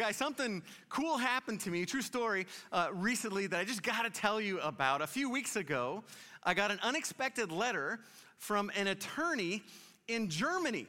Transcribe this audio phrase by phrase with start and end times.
[0.00, 4.10] guys, something cool happened to me, true story, uh, recently that I just got to
[4.10, 5.02] tell you about.
[5.02, 6.02] A few weeks ago,
[6.42, 8.00] I got an unexpected letter
[8.38, 9.62] from an attorney
[10.08, 10.86] in Germany.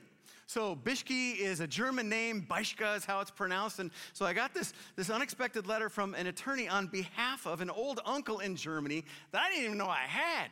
[0.47, 3.79] So Bieschke is a German name, Beischka is how it's pronounced.
[3.79, 7.69] And so I got this, this unexpected letter from an attorney on behalf of an
[7.69, 9.03] old uncle in Germany
[9.33, 10.47] that I didn't even know I had.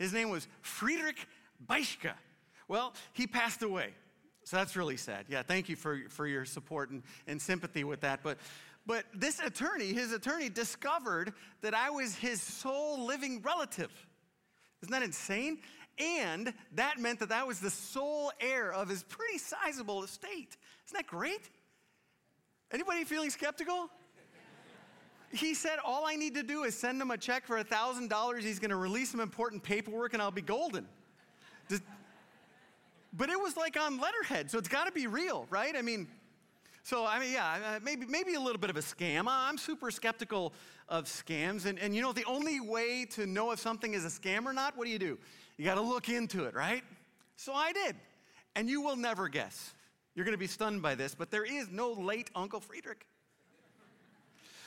[0.00, 1.28] His name was Friedrich
[1.64, 2.14] Beischka.
[2.66, 3.90] Well, he passed away.
[4.50, 5.26] So that's really sad.
[5.28, 8.18] Yeah, thank you for, for your support and, and sympathy with that.
[8.24, 8.36] But,
[8.84, 13.92] but this attorney, his attorney, discovered that I was his sole living relative.
[14.82, 15.58] Isn't that insane?
[16.00, 20.56] And that meant that I was the sole heir of his pretty sizable estate.
[20.88, 21.48] Isn't that great?
[22.72, 23.88] Anybody feeling skeptical?
[25.30, 28.40] He said, All I need to do is send him a check for $1,000.
[28.40, 30.88] He's going to release some important paperwork and I'll be golden.
[33.12, 35.74] But it was like on letterhead, so it's got to be real, right?
[35.76, 36.08] I mean,
[36.82, 39.24] so I mean, yeah, uh, maybe maybe a little bit of a scam.
[39.28, 40.52] I'm super skeptical
[40.88, 44.08] of scams, and and you know the only way to know if something is a
[44.08, 45.18] scam or not, what do you do?
[45.56, 46.82] You got to look into it, right?
[47.36, 47.96] So I did,
[48.56, 49.74] and you will never guess.
[50.14, 53.06] You're going to be stunned by this, but there is no late Uncle Friedrich.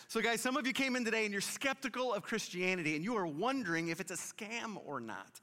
[0.08, 3.16] So, guys, some of you came in today and you're skeptical of Christianity, and you
[3.18, 5.42] are wondering if it's a scam or not.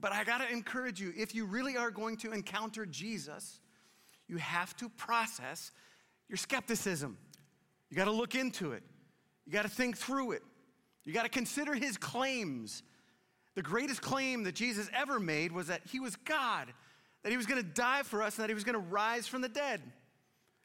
[0.00, 3.60] But I got to encourage you if you really are going to encounter Jesus,
[4.28, 5.72] you have to process
[6.28, 7.16] your skepticism.
[7.90, 8.82] You got to look into it,
[9.46, 10.42] you got to think through it,
[11.04, 12.82] you got to consider his claims.
[13.54, 16.68] The greatest claim that Jesus ever made was that he was God,
[17.24, 19.48] that he was to die for us, and that he was to rise from the
[19.48, 19.82] dead.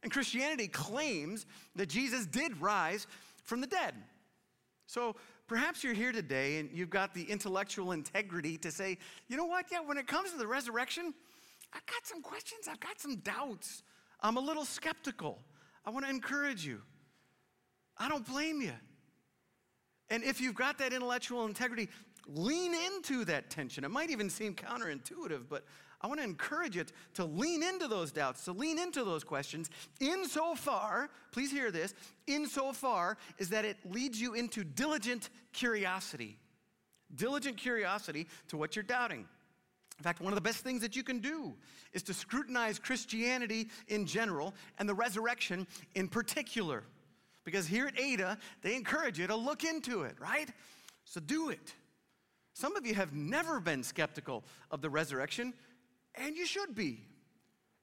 [0.03, 3.07] And Christianity claims that Jesus did rise
[3.43, 3.95] from the dead.
[4.85, 5.15] So
[5.47, 9.65] perhaps you're here today and you've got the intellectual integrity to say, you know what?
[9.71, 11.13] Yeah, when it comes to the resurrection,
[11.73, 13.83] I've got some questions, I've got some doubts.
[14.21, 15.39] I'm a little skeptical.
[15.85, 16.81] I want to encourage you.
[17.97, 18.73] I don't blame you.
[20.09, 21.89] And if you've got that intellectual integrity,
[22.27, 23.83] lean into that tension.
[23.83, 25.65] It might even seem counterintuitive, but
[26.03, 26.83] I want to encourage you
[27.13, 29.69] to lean into those doubts, to lean into those questions,
[30.01, 31.93] insofar, please hear this,
[32.27, 36.37] insofar is that it leads you into diligent curiosity.
[37.15, 39.25] Diligent curiosity to what you're doubting.
[39.97, 41.53] In fact, one of the best things that you can do
[41.93, 45.65] is to scrutinize Christianity in general and the resurrection
[45.95, 46.83] in particular.
[47.45, 50.49] Because here at Ada, they encourage you to look into it, right?
[51.05, 51.73] So do it.
[52.53, 55.53] Some of you have never been skeptical of the resurrection.
[56.15, 56.99] And you should be,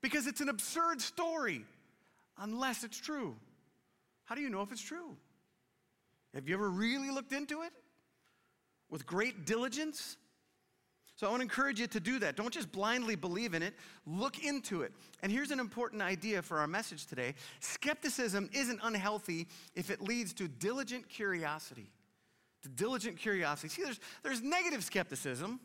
[0.02, 1.64] because it's an absurd story
[2.38, 3.36] unless it's true.
[4.24, 5.16] How do you know if it's true?
[6.34, 7.72] Have you ever really looked into it
[8.88, 10.16] with great diligence?
[11.16, 12.36] So I want to encourage you to do that.
[12.36, 13.74] Don't just blindly believe in it,
[14.06, 14.92] look into it.
[15.22, 20.32] And here's an important idea for our message today skepticism isn't unhealthy if it leads
[20.34, 21.90] to diligent curiosity.
[22.62, 23.68] To diligent curiosity.
[23.68, 25.60] See, there's, there's negative skepticism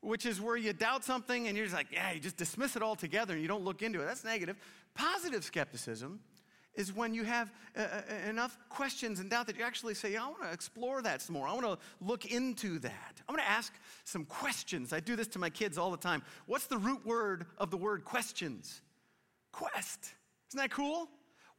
[0.00, 2.82] which is where you doubt something and you're just like, yeah, you just dismiss it
[2.82, 4.06] altogether and you don't look into it.
[4.06, 4.56] That's negative.
[4.94, 6.20] Positive skepticism
[6.74, 10.24] is when you have uh, uh enough questions and doubt that you actually say, yeah,
[10.24, 11.46] I want to explore that some more.
[11.46, 13.20] I want to look into that.
[13.28, 13.72] I want to ask
[14.04, 14.92] some questions.
[14.92, 16.22] I do this to my kids all the time.
[16.46, 18.82] What's the root word of the word questions?
[19.52, 20.14] Quest.
[20.50, 21.08] Isn't that cool?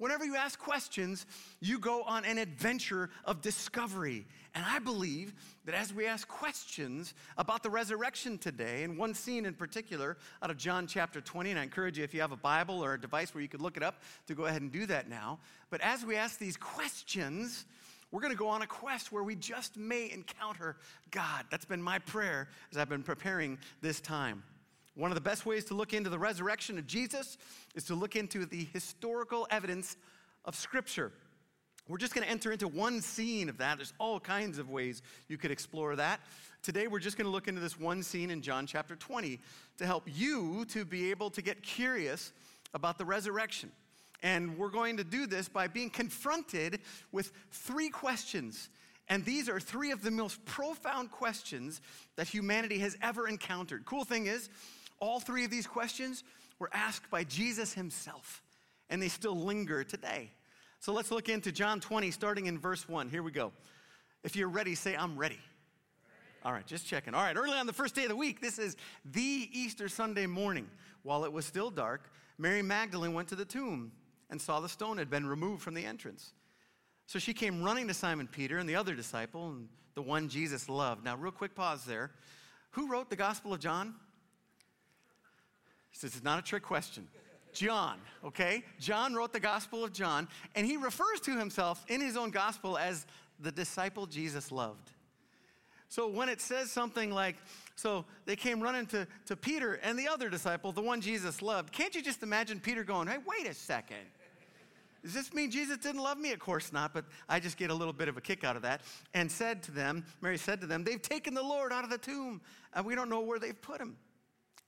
[0.02, 1.28] Whenever you ask questions,
[1.60, 4.26] you go on an adventure of discovery.
[4.56, 5.32] And I believe
[5.66, 10.50] that as we ask questions about the resurrection today, and one scene in particular out
[10.50, 13.00] of John chapter 20, and I encourage you, if you have a Bible or a
[13.00, 15.38] device where you could look it up, to go ahead and do that now.
[15.70, 17.68] But as we ask these questions,
[18.10, 20.78] we're going to go on a quest where we just may encounter
[21.12, 21.46] God.
[21.52, 24.42] That's been my prayer as I've been preparing this time.
[24.96, 27.38] One of the best ways to look into the resurrection of Jesus
[27.76, 29.96] is to look into the historical evidence
[30.44, 31.12] of Scripture.
[31.88, 33.78] We're just going to enter into one scene of that.
[33.78, 36.20] There's all kinds of ways you could explore that.
[36.62, 39.40] Today, we're just going to look into this one scene in John chapter 20
[39.78, 42.34] to help you to be able to get curious
[42.74, 43.72] about the resurrection.
[44.22, 48.70] And we're going to do this by being confronted with three questions.
[49.08, 51.82] And these are three of the most profound questions
[52.16, 53.86] that humanity has ever encountered.
[53.86, 54.50] Cool thing is,
[55.02, 56.24] all three of these questions
[56.60, 58.42] were asked by Jesus himself,
[58.90, 60.32] and they still linger today.
[60.80, 63.10] So let's look into John 20, starting in verse 1.
[63.10, 63.52] Here we go.
[64.24, 65.40] If you're ready, say, I'm ready.
[66.44, 67.14] All right, just checking.
[67.14, 70.26] All right, early on the first day of the week, this is the Easter Sunday
[70.26, 70.70] morning.
[71.04, 73.92] While it was still dark, Mary Magdalene went to the tomb
[74.30, 76.34] and saw the stone had been removed from the entrance.
[77.06, 80.70] So she came running to Simon Peter and the other disciple, and the one Jesus
[80.70, 81.04] loved.
[81.04, 82.12] Now, real quick pause there.
[82.72, 83.96] Who wrote the Gospel of John?
[85.92, 87.08] He says, it's not a trick question.
[87.54, 88.64] John, okay?
[88.80, 92.78] John wrote the Gospel of John, and he refers to himself in his own gospel
[92.78, 93.06] as
[93.40, 94.92] the disciple Jesus loved.
[95.90, 97.36] So when it says something like,
[97.76, 101.74] so they came running to, to Peter and the other disciple, the one Jesus loved,
[101.74, 103.98] can't you just imagine Peter going, hey, wait a second?
[105.04, 106.32] Does this mean Jesus didn't love me?
[106.32, 108.62] Of course not, but I just get a little bit of a kick out of
[108.62, 108.82] that.
[109.14, 111.98] And said to them, Mary said to them, they've taken the Lord out of the
[111.98, 112.40] tomb,
[112.74, 113.98] and we don't know where they've put him.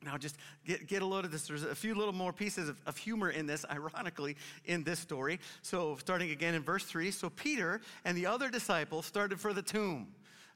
[0.03, 1.47] Now, just get, get a load of this.
[1.47, 4.35] There's a few little more pieces of, of, humor in this, ironically,
[4.65, 5.39] in this story.
[5.61, 9.61] So, starting again in verse 3 So, Peter and the other disciples started for the
[9.61, 10.07] tomb.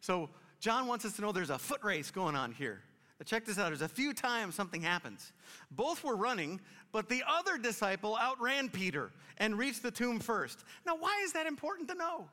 [0.01, 0.29] So,
[0.59, 2.81] John wants us to know there's a foot race going on here.
[3.25, 5.31] Check this out there's a few times something happens.
[5.71, 6.61] Both were running,
[6.91, 10.63] but the other disciple outran Peter and reached the tomb first.
[10.85, 12.27] Now, why is that important to know?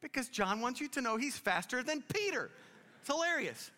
[0.00, 2.50] Because John wants you to know he's faster than Peter.
[3.00, 3.70] It's hilarious.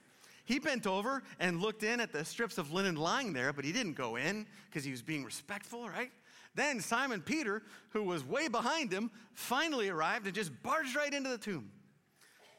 [0.44, 3.73] He bent over and looked in at the strips of linen lying there, but he
[3.73, 6.11] didn't go in because he was being respectful, right?
[6.55, 11.31] Then Simon Peter, who was way behind him, finally arrived and just barged right into
[11.31, 11.70] the tomb.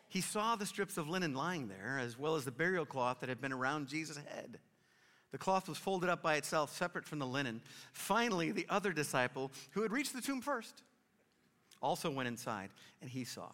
[0.09, 3.29] He saw the strips of linen lying there, as well as the burial cloth that
[3.29, 4.59] had been around Jesus' head.
[5.31, 7.61] The cloth was folded up by itself, separate from the linen.
[7.91, 10.83] Finally, the other disciple, who had reached the tomb first,
[11.81, 12.69] also went inside,
[13.01, 13.49] and he saw.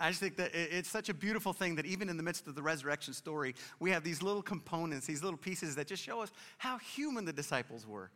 [0.00, 2.54] I just think that it's such a beautiful thing that even in the midst of
[2.54, 6.32] the resurrection story, we have these little components, these little pieces that just show us
[6.56, 8.10] how human the disciples were.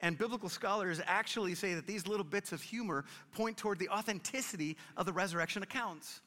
[0.00, 4.76] And biblical scholars actually say that these little bits of humor point toward the authenticity
[4.96, 6.20] of the resurrection accounts.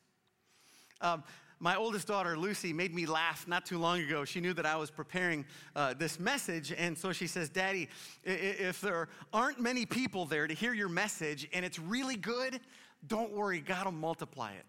[1.01, 1.23] Um,
[1.59, 4.23] my oldest daughter, Lucy, made me laugh not too long ago.
[4.25, 5.43] She knew that I was preparing
[5.75, 7.89] uh, this message, and so she says, Daddy,
[8.23, 12.61] if there aren't many people there to hear your message and it's really good,
[13.07, 14.65] don't worry, God will multiply it.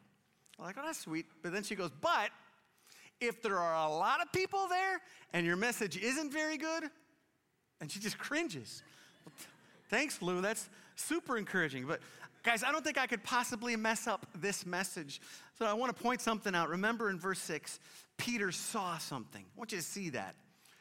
[0.61, 1.27] I'm like, oh, that's sweet.
[1.43, 2.31] But then she goes, but
[3.21, 5.01] if there are a lot of people there
[5.33, 6.85] and your message isn't very good,
[7.81, 8.83] and she just cringes.
[9.89, 10.43] Thanks, Lou.
[10.43, 11.87] That's super encouraging.
[11.87, 12.01] But
[12.43, 15.23] guys, I don't think I could possibly mess up this message.
[15.59, 16.69] So I want to point something out.
[16.69, 17.81] Remember in verse 6,
[18.19, 19.43] Peter saw something.
[19.43, 20.35] I want you to see that.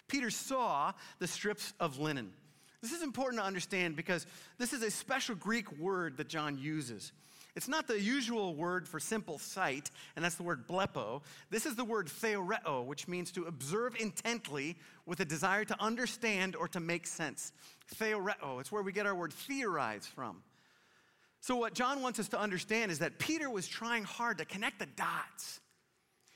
[0.09, 2.33] Peter saw the strips of linen.
[2.81, 4.25] This is important to understand because
[4.57, 7.13] this is a special Greek word that John uses.
[7.55, 11.21] It's not the usual word for simple sight, and that's the word blepo.
[11.49, 16.55] This is the word theoreo, which means to observe intently with a desire to understand
[16.55, 17.51] or to make sense.
[17.95, 20.43] Theoreo, it's where we get our word theorize from.
[21.41, 24.79] So, what John wants us to understand is that Peter was trying hard to connect
[24.79, 25.61] the dots.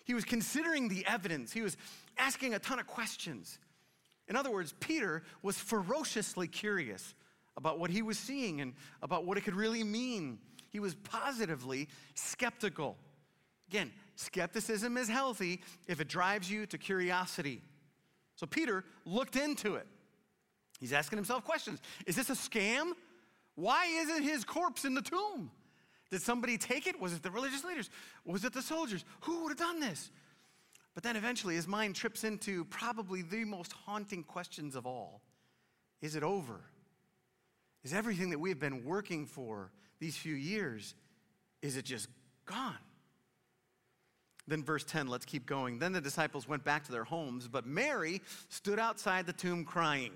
[0.05, 1.77] He was considering the evidence, he was
[2.17, 3.59] asking a ton of questions.
[4.27, 7.13] In other words, Peter was ferociously curious
[7.57, 10.39] about what he was seeing and about what it could really mean.
[10.73, 12.97] He was positively skeptical.
[13.69, 17.61] Again, skepticism is healthy if it drives you to curiosity.
[18.35, 19.85] So Peter looked into it.
[20.79, 22.93] He's asking himself questions Is this a scam?
[23.55, 25.51] Why isn't his corpse in the tomb?
[26.09, 26.99] Did somebody take it?
[26.99, 27.91] Was it the religious leaders?
[28.25, 29.05] Was it the soldiers?
[29.21, 30.09] Who would have done this?
[30.95, 35.21] But then eventually his mind trips into probably the most haunting questions of all
[36.01, 36.61] Is it over?
[37.83, 40.95] Is everything that we've been working for these few years,
[41.61, 42.07] is it just
[42.45, 42.77] gone?
[44.47, 45.79] Then, verse 10, let's keep going.
[45.79, 50.11] Then the disciples went back to their homes, but Mary stood outside the tomb crying.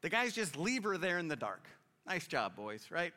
[0.00, 1.66] The guys just leave her there in the dark.
[2.06, 3.12] Nice job, boys, right?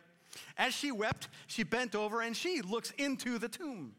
[0.58, 3.94] As she wept, she bent over and she looks into the tomb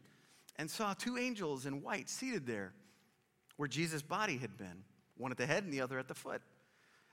[0.57, 2.73] and saw two angels in white seated there
[3.55, 4.83] where Jesus' body had been,
[5.17, 6.41] one at the head and the other at the foot.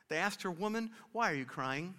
[0.09, 1.95] They asked her, Woman, why are you crying?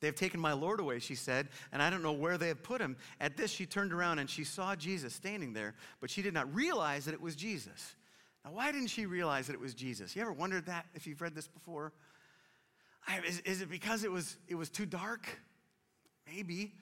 [0.00, 2.62] They have taken my Lord away, she said, and I don't know where they have
[2.62, 2.96] put him.
[3.20, 6.52] At this, she turned around and she saw Jesus standing there, but she did not
[6.54, 7.94] realize that it was Jesus.
[8.44, 10.14] Now, why didn't she realize that it was Jesus?
[10.14, 11.92] You ever wondered that if you've read this before?
[13.26, 15.26] Is, is it because it was, it was too dark?
[16.26, 16.74] Maybe.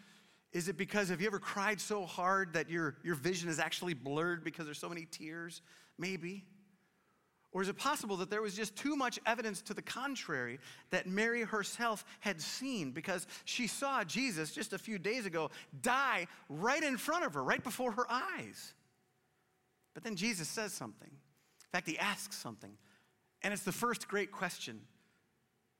[0.52, 3.94] Is it because have you ever cried so hard that your, your vision is actually
[3.94, 5.62] blurred because there's so many tears?
[5.98, 6.44] Maybe.
[7.52, 10.58] Or is it possible that there was just too much evidence to the contrary
[10.90, 15.50] that Mary herself had seen because she saw Jesus just a few days ago
[15.82, 18.72] die right in front of her, right before her eyes?
[19.92, 21.10] But then Jesus says something.
[21.10, 22.72] In fact, he asks something.
[23.42, 24.80] And it's the first great question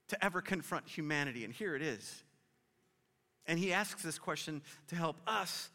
[0.08, 1.44] to ever confront humanity.
[1.44, 2.22] And here it is.
[3.46, 5.70] And he asks this question to help us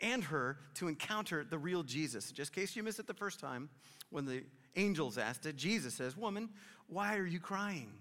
[0.00, 2.32] and her to encounter the real Jesus.
[2.32, 3.68] Just in case you missed it the first time,
[4.10, 4.42] when the
[4.76, 5.56] angels asked it.
[5.56, 6.48] Jesus says, Woman,
[6.88, 7.92] why are you crying?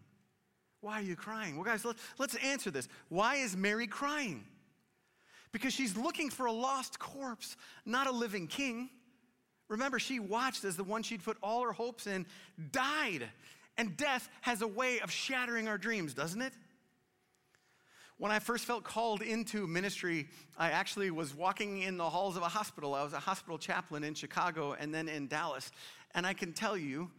[0.82, 1.56] Why are you crying?
[1.56, 1.86] Well, guys,
[2.18, 2.88] let's answer this.
[3.10, 4.44] Why is Mary crying?
[5.51, 8.90] Because she's looking for a lost corpse, not a living king.
[9.68, 12.25] Remember, she watched as the one she'd put all her hopes in
[12.72, 13.30] died.
[13.78, 16.54] And death has a way of shattering our dreams, doesn't it?
[18.22, 22.44] When I first felt called into ministry, I actually was walking in the halls of
[22.44, 22.94] a hospital.
[22.94, 25.72] I was a hospital chaplain in Chicago and then in Dallas.
[26.13, 27.10] And I can tell you,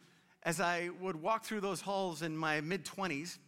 [0.44, 3.38] as I would walk through those halls in my mid 20s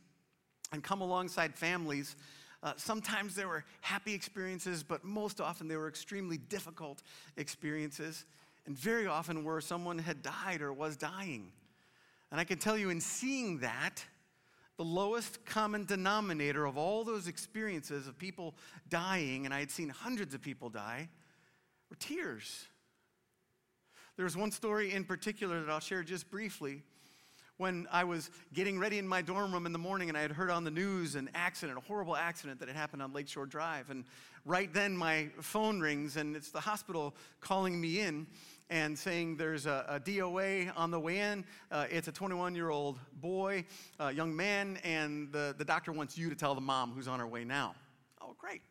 [0.73, 2.17] and come alongside families,
[2.65, 7.05] uh, sometimes there were happy experiences, but most often they were extremely difficult
[7.37, 8.25] experiences,
[8.67, 11.53] and very often where someone had died or was dying.
[12.33, 14.05] And I can tell you, in seeing that,
[14.77, 18.55] the lowest common denominator of all those experiences of people
[18.89, 21.09] dying, and I had seen hundreds of people die,
[21.91, 22.67] were tears.
[24.17, 26.83] There was one story in particular that I'll share just briefly.
[27.57, 30.33] When I was getting ready in my dorm room in the morning and I had
[30.33, 33.91] heard on the news an accident, a horrible accident that had happened on Lakeshore Drive.
[33.91, 34.05] And
[34.45, 38.27] right then my phone rings and it's the hospital calling me in
[38.71, 41.45] and saying there's a, a DOA on the way in.
[41.71, 43.65] Uh, it's a 21 year old boy,
[43.99, 47.21] a young man, and the, the doctor wants you to tell the mom who's on
[47.21, 47.75] her way now.
[48.21, 48.63] Oh, great.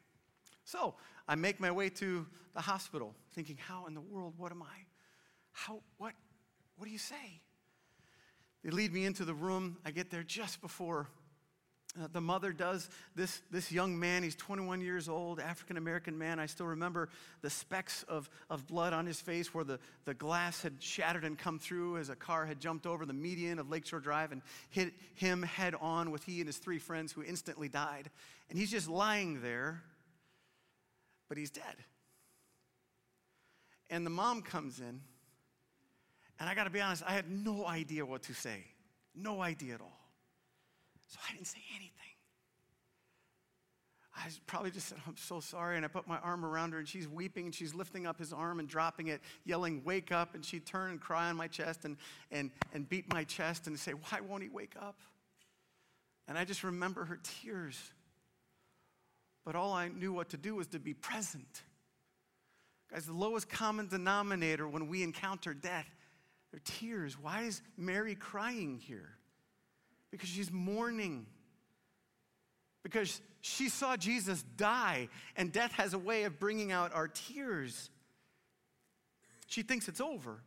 [0.63, 0.95] So
[1.27, 4.85] I make my way to the hospital thinking, how in the world, what am I?
[5.51, 6.13] How, what,
[6.77, 7.41] what do you say?
[8.63, 9.77] They lead me into the room.
[9.85, 11.09] I get there just before
[12.01, 12.89] uh, the mother does.
[13.15, 16.39] This, this young man, he's 21 years old, African American man.
[16.39, 17.09] I still remember
[17.41, 21.37] the specks of, of blood on his face where the, the glass had shattered and
[21.37, 24.93] come through as a car had jumped over the median of Lakeshore Drive and hit
[25.13, 28.09] him head on with he and his three friends who instantly died.
[28.49, 29.83] And he's just lying there,
[31.29, 31.75] but he's dead.
[33.89, 35.01] And the mom comes in
[36.39, 38.65] and I got to be honest, I had no idea what to say.
[39.15, 40.02] No idea at all.
[41.13, 41.91] So I didn't say anything.
[44.15, 45.75] I probably just said, I'm so sorry.
[45.75, 48.33] And I put my arm around her, and she's weeping, and she's lifting up his
[48.33, 50.33] arm and dropping it, yelling, Wake up.
[50.33, 51.97] And she'd turn and cry on my chest and,
[52.31, 54.95] and, and beat my chest and say, Why won't he wake up?
[56.27, 57.79] And I just remember her tears.
[59.45, 61.61] But all I knew what to do was to be present.
[62.91, 65.87] Guys, the lowest common denominator when we encounter death
[66.49, 67.19] their tears.
[67.19, 69.09] Why is Mary crying here?
[70.13, 71.25] Because she's mourning.
[72.83, 77.89] Because she saw Jesus die, and death has a way of bringing out our tears.
[79.47, 80.43] She thinks it's over.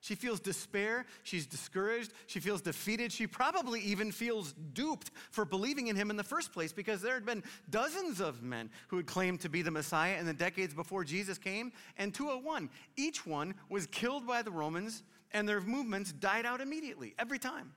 [0.00, 1.06] She feels despair.
[1.22, 2.12] She's discouraged.
[2.26, 3.12] She feels defeated.
[3.12, 7.14] She probably even feels duped for believing in him in the first place because there
[7.14, 10.74] had been dozens of men who had claimed to be the Messiah in the decades
[10.74, 12.68] before Jesus came, and 201.
[12.96, 17.72] Each one was killed by the Romans and their movements died out immediately, every time.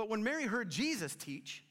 [0.00, 1.62] But when Mary heard Jesus teach,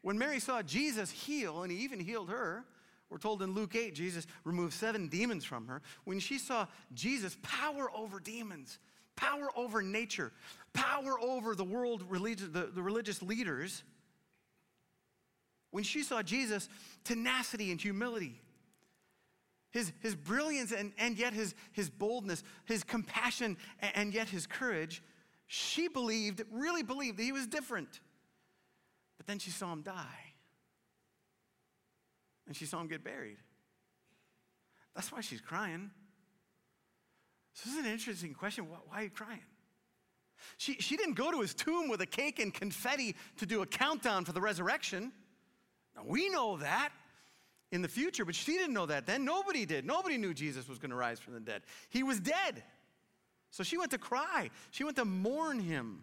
[0.00, 2.64] when Mary saw Jesus heal, and he even healed her,
[3.08, 5.82] we're told in Luke 8, Jesus removed seven demons from her.
[6.04, 8.78] When she saw Jesus power over demons,
[9.16, 10.30] power over nature,
[10.72, 13.82] power over the world, the, the religious leaders,
[15.72, 16.68] when she saw Jesus'
[17.02, 18.40] tenacity and humility,
[19.72, 24.46] his, his brilliance and, and yet his, his boldness, his compassion and, and yet his
[24.46, 25.02] courage,
[25.52, 27.98] she believed, really believed that he was different.
[29.16, 30.34] But then she saw him die.
[32.46, 33.38] And she saw him get buried.
[34.94, 35.90] That's why she's crying.
[37.54, 38.70] So this is an interesting question.
[38.70, 39.42] Why, why are you crying?
[40.56, 43.66] She, she didn't go to his tomb with a cake and confetti to do a
[43.66, 45.10] countdown for the resurrection.
[45.96, 46.90] Now, we know that
[47.72, 49.24] in the future, but she didn't know that then.
[49.24, 49.84] Nobody did.
[49.84, 51.62] Nobody knew Jesus was going to rise from the dead.
[51.88, 52.62] He was dead.
[53.50, 56.00] So she went to cry, she went to mourn him.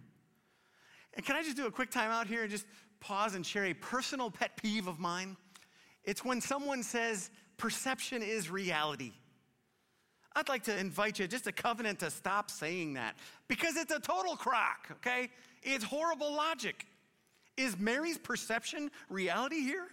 [1.13, 2.65] And can I just do a quick time out here and just
[2.99, 5.37] pause and share a personal pet peeve of mine?
[6.03, 9.11] It's when someone says perception is reality.
[10.35, 13.15] I'd like to invite you just a covenant to stop saying that
[13.47, 15.29] because it's a total crock, okay?
[15.63, 16.85] It's horrible logic.
[17.57, 19.87] Is Mary's perception reality here?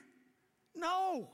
[0.77, 1.31] No.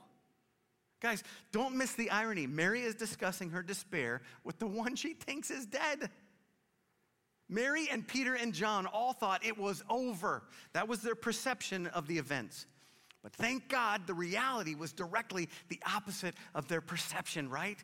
[1.01, 2.45] Guys, don't miss the irony.
[2.45, 6.09] Mary is discussing her despair with the one she thinks is dead.
[7.49, 10.43] Mary and Peter and John all thought it was over.
[10.73, 12.65] That was their perception of the events.
[13.23, 17.77] But thank God the reality was directly the opposite of their perception, right?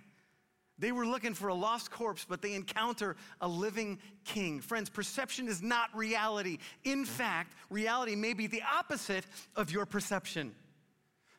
[0.79, 4.61] They were looking for a lost corpse, but they encounter a living king.
[4.61, 6.59] Friends, perception is not reality.
[6.83, 10.53] In fact, reality may be the opposite of your perception.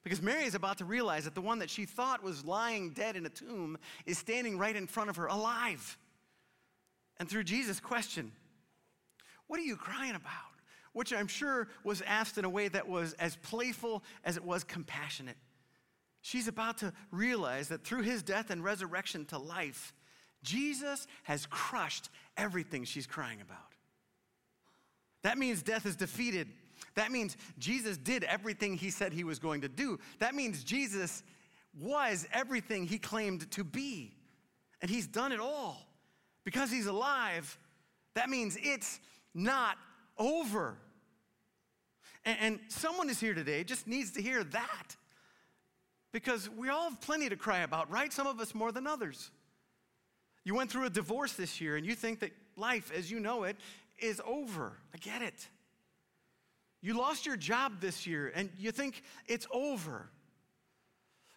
[0.08, 3.14] Because Mary is about to realize that the one that she thought was lying dead
[3.14, 5.98] in a tomb is standing right in front of her, alive.
[7.18, 8.32] And through Jesus' question,
[9.48, 10.32] What are you crying about?
[10.94, 14.64] Which I'm sure was asked in a way that was as playful as it was
[14.64, 15.36] compassionate.
[16.22, 19.92] She's about to realize that through his death and resurrection to life,
[20.42, 23.58] Jesus has crushed everything she's crying about.
[25.22, 26.48] That means death is defeated.
[26.98, 30.00] That means Jesus did everything he said he was going to do.
[30.18, 31.22] That means Jesus
[31.80, 34.16] was everything he claimed to be.
[34.82, 35.86] And he's done it all.
[36.42, 37.56] Because he's alive,
[38.14, 38.98] that means it's
[39.32, 39.76] not
[40.18, 40.76] over.
[42.24, 44.96] And, and someone is here today just needs to hear that.
[46.10, 48.12] Because we all have plenty to cry about, right?
[48.12, 49.30] Some of us more than others.
[50.42, 53.44] You went through a divorce this year and you think that life as you know
[53.44, 53.56] it
[54.00, 54.72] is over.
[54.92, 55.46] I get it.
[56.80, 60.08] You lost your job this year and you think it's over.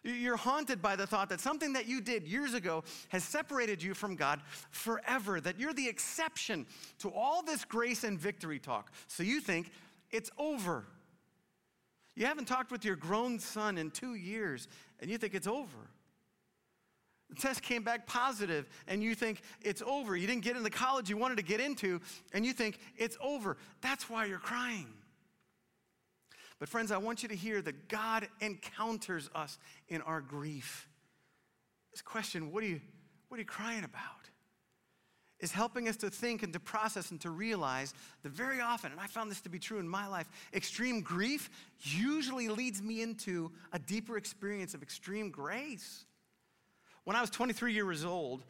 [0.04, 3.94] You're haunted by the thought that something that you did years ago has separated you
[3.94, 6.66] from God forever, that you're the exception
[6.98, 8.92] to all this grace and victory talk.
[9.06, 9.70] So you think
[10.10, 10.84] it's over.
[12.16, 14.66] You haven't talked with your grown son in two years,
[15.00, 15.88] and you think it's over.
[17.30, 20.16] The test came back positive, and you think it's over.
[20.16, 22.00] You didn't get in the college you wanted to get into,
[22.34, 23.56] and you think it's over.
[23.80, 24.88] That's why you're crying.
[26.62, 30.86] But, friends, I want you to hear that God encounters us in our grief.
[31.90, 32.80] This question, what are you,
[33.26, 34.30] what are you crying about?
[35.40, 39.00] Is helping us to think and to process and to realize that very often, and
[39.00, 41.50] I found this to be true in my life, extreme grief
[41.80, 46.04] usually leads me into a deeper experience of extreme grace.
[47.02, 48.44] When I was 23 years old,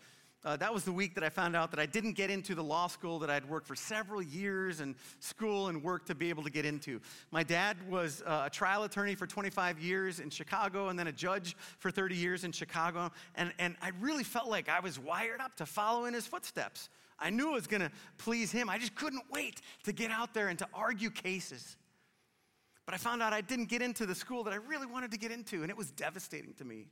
[0.45, 2.65] uh, that was the week that I found out that I didn't get into the
[2.65, 6.43] law school that I'd worked for several years and school and work to be able
[6.43, 7.01] to get into.
[7.31, 11.13] My dad was uh, a trial attorney for 25 years in Chicago and then a
[11.13, 13.13] judge for 30 years in Chicago.
[13.37, 16.89] And, and I really felt like I was wired up to follow in his footsteps.
[17.21, 18.69] I knew it was going to please him.
[18.69, 21.77] I just couldn't wait to get out there and to argue cases.
[22.85, 25.19] But I found out I didn't get into the school that I really wanted to
[25.19, 26.89] get into, and it was devastating to me.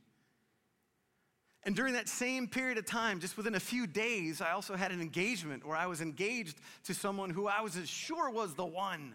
[1.63, 4.91] And during that same period of time, just within a few days, I also had
[4.91, 8.65] an engagement where I was engaged to someone who I was as sure was the
[8.65, 9.13] one.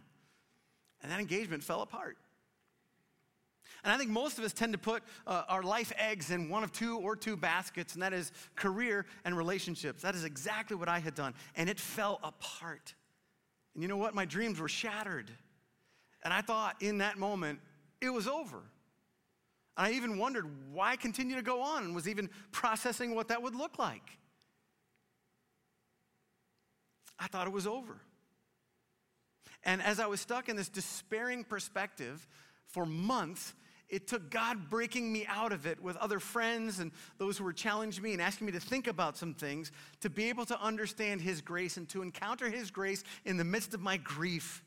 [1.02, 2.16] And that engagement fell apart.
[3.82, 6.64] And I think most of us tend to put uh, our life eggs in one
[6.64, 10.02] of two or two baskets, and that is career and relationships.
[10.02, 11.34] That is exactly what I had done.
[11.56, 12.94] And it fell apart.
[13.74, 14.14] And you know what?
[14.14, 15.30] My dreams were shattered.
[16.24, 17.60] And I thought in that moment,
[18.00, 18.62] it was over.
[19.76, 23.54] I even wondered why continue to go on and was even processing what that would
[23.54, 24.18] look like.
[27.18, 28.00] I thought it was over.
[29.64, 32.26] And as I was stuck in this despairing perspective
[32.68, 33.54] for months,
[33.88, 37.52] it took God breaking me out of it with other friends and those who were
[37.52, 41.20] challenging me and asking me to think about some things to be able to understand
[41.20, 44.62] His grace and to encounter His grace in the midst of my grief.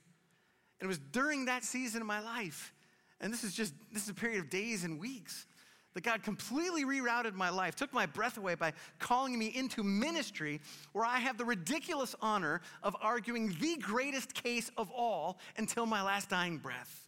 [0.80, 2.74] And it was during that season of my life
[3.22, 5.46] and this is just, this is a period of days and weeks
[5.94, 10.62] that God completely rerouted my life, took my breath away by calling me into ministry
[10.94, 16.02] where I have the ridiculous honor of arguing the greatest case of all until my
[16.02, 17.08] last dying breath.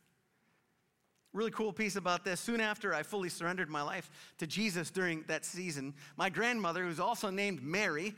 [1.34, 2.41] Really cool piece about this.
[2.41, 7.00] Soon after I fully surrendered my life to Jesus during that season, my grandmother, who's
[7.00, 8.13] also named Mary,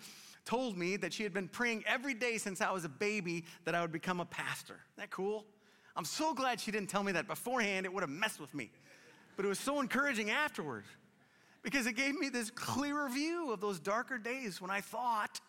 [0.46, 3.76] told me that she had been praying every day since I was a baby that
[3.76, 4.74] I would become a pastor.
[4.74, 5.46] Isn't that cool?
[5.96, 7.86] I'm so glad she didn't tell me that beforehand.
[7.86, 8.72] It would have messed with me.
[9.36, 10.88] But it was so encouraging afterwards
[11.62, 15.40] because it gave me this clearer view of those darker days when I thought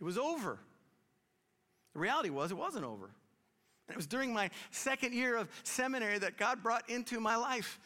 [0.00, 0.58] it was over.
[1.94, 3.06] The reality was, it wasn't over.
[3.88, 7.78] And it was during my second year of seminary that God brought into my life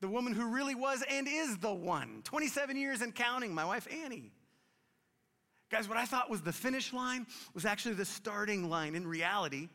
[0.00, 2.22] the woman who really was and is the one.
[2.24, 4.32] 27 years and counting, my wife Annie.
[5.70, 8.96] Guys, what I thought was the finish line was actually the starting line.
[8.96, 9.68] In reality,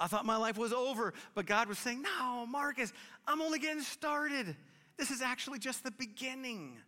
[0.00, 2.92] I thought my life was over, but God was saying, No, Marcus,
[3.26, 4.56] I'm only getting started.
[4.96, 6.78] This is actually just the beginning.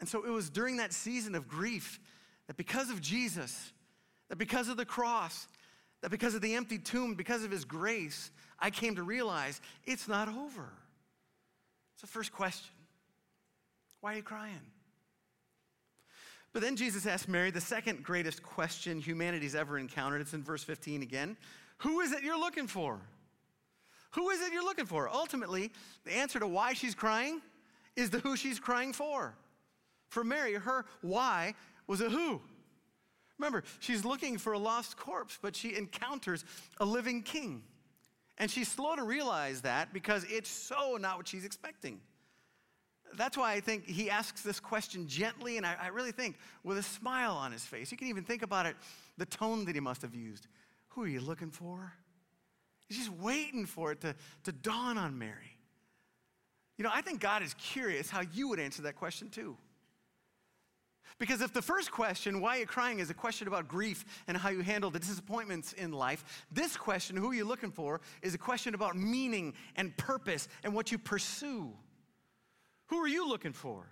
[0.00, 2.00] And so it was during that season of grief
[2.48, 3.72] that because of Jesus,
[4.28, 5.46] that because of the cross,
[6.02, 10.08] that because of the empty tomb, because of his grace, I came to realize it's
[10.08, 10.72] not over.
[11.94, 12.74] It's the first question.
[14.00, 14.60] Why are you crying?
[16.52, 20.20] But then Jesus asked Mary the second greatest question humanity's ever encountered.
[20.20, 21.36] It's in verse 15 again.
[21.78, 23.00] Who is it you're looking for?
[24.12, 25.08] Who is it you're looking for?
[25.08, 25.70] Ultimately,
[26.04, 27.42] the answer to why she's crying
[27.96, 29.34] is the who she's crying for.
[30.08, 31.54] For Mary, her why
[31.86, 32.40] was a who.
[33.38, 36.44] Remember, she's looking for a lost corpse, but she encounters
[36.78, 37.62] a living king.
[38.38, 42.00] And she's slow to realize that because it's so not what she's expecting.
[43.14, 46.78] That's why I think he asks this question gently, and I, I really think with
[46.78, 47.90] a smile on his face.
[47.90, 48.76] You can even think about it,
[49.16, 50.48] the tone that he must have used.
[50.96, 51.92] Who are you looking for?
[52.88, 55.58] He's just waiting for it to, to dawn on Mary.
[56.78, 59.58] You know, I think God is curious how you would answer that question too.
[61.18, 64.38] Because if the first question, why are you crying, is a question about grief and
[64.38, 68.34] how you handle the disappointments in life, this question, who are you looking for, is
[68.34, 71.72] a question about meaning and purpose and what you pursue.
[72.86, 73.86] Who are you looking for?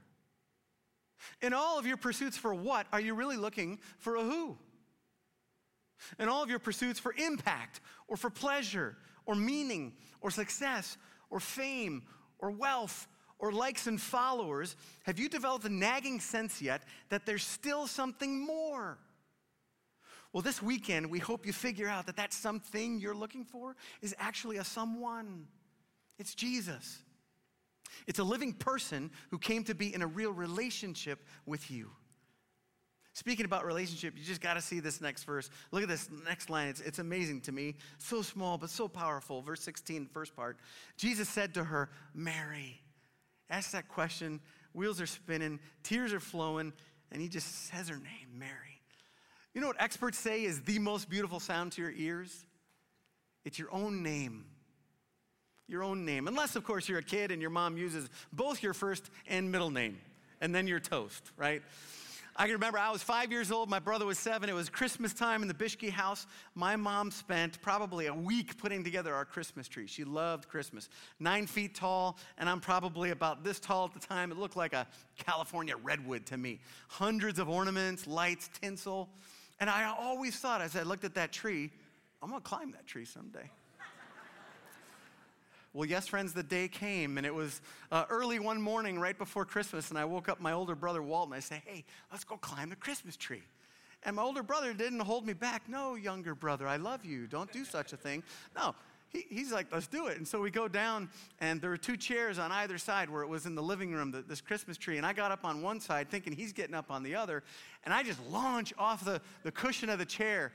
[1.42, 4.56] In all of your pursuits for what, are you really looking for a who?
[6.18, 10.96] In all of your pursuits for impact or for pleasure or meaning or success
[11.30, 12.02] or fame
[12.38, 17.44] or wealth or likes and followers, have you developed a nagging sense yet that there's
[17.44, 18.98] still something more?
[20.32, 24.14] Well, this weekend, we hope you figure out that that something you're looking for is
[24.18, 25.46] actually a someone.
[26.18, 27.02] It's Jesus.
[28.06, 31.90] It's a living person who came to be in a real relationship with you.
[33.14, 35.48] Speaking about relationship, you just got to see this next verse.
[35.70, 36.66] Look at this next line.
[36.66, 37.76] It's, it's amazing to me.
[37.98, 39.40] So small, but so powerful.
[39.40, 40.58] Verse 16, first part.
[40.96, 42.80] Jesus said to her, Mary.
[43.48, 44.40] Ask that question.
[44.72, 46.72] Wheels are spinning, tears are flowing,
[47.12, 48.80] and he just says her name, Mary.
[49.54, 52.46] You know what experts say is the most beautiful sound to your ears?
[53.44, 54.46] It's your own name.
[55.68, 56.26] Your own name.
[56.26, 59.70] Unless, of course, you're a kid and your mom uses both your first and middle
[59.70, 59.98] name,
[60.40, 61.62] and then you're toast, right?
[62.36, 64.48] I can remember I was five years old, my brother was seven.
[64.48, 66.26] It was Christmas time in the Bieschke house.
[66.56, 69.86] My mom spent probably a week putting together our Christmas tree.
[69.86, 70.88] She loved Christmas.
[71.20, 74.32] Nine feet tall, and I'm probably about this tall at the time.
[74.32, 76.58] It looked like a California redwood to me.
[76.88, 79.10] Hundreds of ornaments, lights, tinsel.
[79.60, 81.70] And I always thought, as I looked at that tree,
[82.20, 83.48] I'm gonna climb that tree someday.
[85.74, 87.60] Well, yes, friends, the day came, and it was
[87.90, 91.26] uh, early one morning right before Christmas, and I woke up my older brother, Walt,
[91.26, 93.42] and I said, Hey, let's go climb the Christmas tree.
[94.04, 95.68] And my older brother didn't hold me back.
[95.68, 97.26] No, younger brother, I love you.
[97.26, 98.22] Don't do such a thing.
[98.54, 98.76] No,
[99.08, 100.16] he, he's like, let's do it.
[100.16, 101.08] And so we go down,
[101.40, 104.12] and there were two chairs on either side where it was in the living room,
[104.12, 104.96] the, this Christmas tree.
[104.96, 107.42] And I got up on one side thinking he's getting up on the other.
[107.82, 110.52] And I just launch off the, the cushion of the chair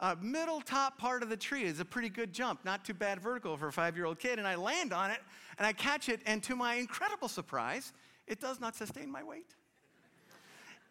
[0.00, 3.20] uh, middle top part of the tree is a pretty good jump, not too bad
[3.20, 4.38] vertical for a five year old kid.
[4.38, 5.20] And I land on it
[5.58, 7.92] and I catch it, and to my incredible surprise,
[8.26, 9.54] it does not sustain my weight.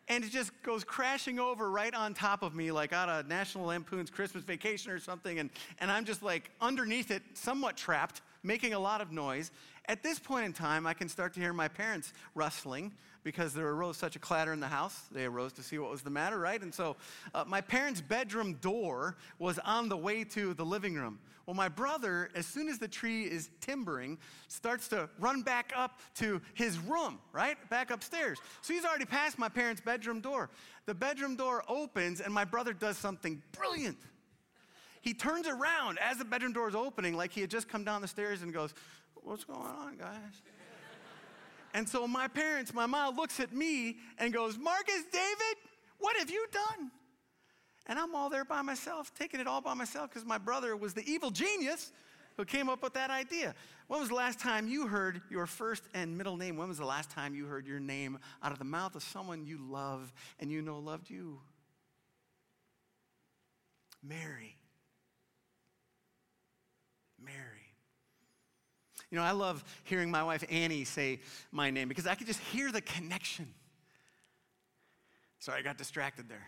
[0.08, 3.66] And it just goes crashing over right on top of me, like out of National
[3.66, 5.40] Lampoon's Christmas Vacation or something.
[5.40, 9.52] And, and I'm just like underneath it, somewhat trapped, making a lot of noise.
[9.88, 13.68] At this point in time, I can start to hear my parents rustling because there
[13.68, 15.00] arose such a clatter in the house.
[15.12, 16.62] They arose to see what was the matter, right?
[16.62, 16.96] And so
[17.34, 21.20] uh, my parents' bedroom door was on the way to the living room.
[21.46, 24.18] Well, my brother, as soon as the tree is timbering,
[24.48, 27.58] starts to run back up to his room, right?
[27.70, 28.40] Back upstairs.
[28.62, 30.50] So he's already past my parents' bedroom door.
[30.86, 33.98] The bedroom door opens, and my brother does something brilliant.
[35.02, 38.02] He turns around as the bedroom door is opening, like he had just come down
[38.02, 38.74] the stairs and goes,
[39.24, 40.42] What's going on, guys?
[41.74, 45.58] And so my parents, my mom looks at me and goes, Marcus, David,
[46.00, 46.92] what have you done?
[47.86, 50.94] And I'm all there by myself, taking it all by myself because my brother was
[50.94, 51.92] the evil genius
[52.38, 53.54] who came up with that idea.
[53.88, 56.58] When was the last time you heard your first and middle name?
[56.58, 59.46] When was the last time you heard your name out of the mouth of someone
[59.46, 61.40] you love and you know loved you?
[64.04, 64.58] Mary.
[67.24, 67.61] Mary.
[69.12, 71.20] You know, I love hearing my wife Annie say
[71.52, 73.54] my name because I could just hear the connection.
[75.40, 76.48] Sorry, I got distracted there.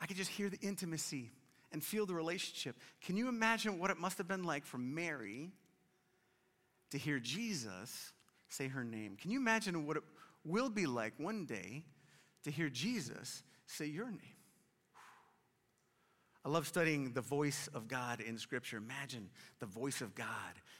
[0.00, 1.30] I could just hear the intimacy
[1.72, 2.76] and feel the relationship.
[3.00, 5.50] Can you imagine what it must have been like for Mary
[6.90, 8.12] to hear Jesus
[8.48, 9.16] say her name?
[9.16, 10.02] Can you imagine what it
[10.44, 11.84] will be like one day
[12.42, 14.20] to hear Jesus say your name?
[16.44, 18.76] I love studying the voice of God in Scripture.
[18.76, 20.26] Imagine the voice of God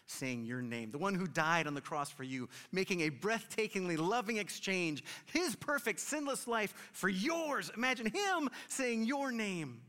[0.06, 3.98] saying your name, the one who died on the cross for you, making a breathtakingly
[3.98, 7.70] loving exchange, his perfect, sinless life for yours.
[7.76, 9.80] Imagine him saying your name.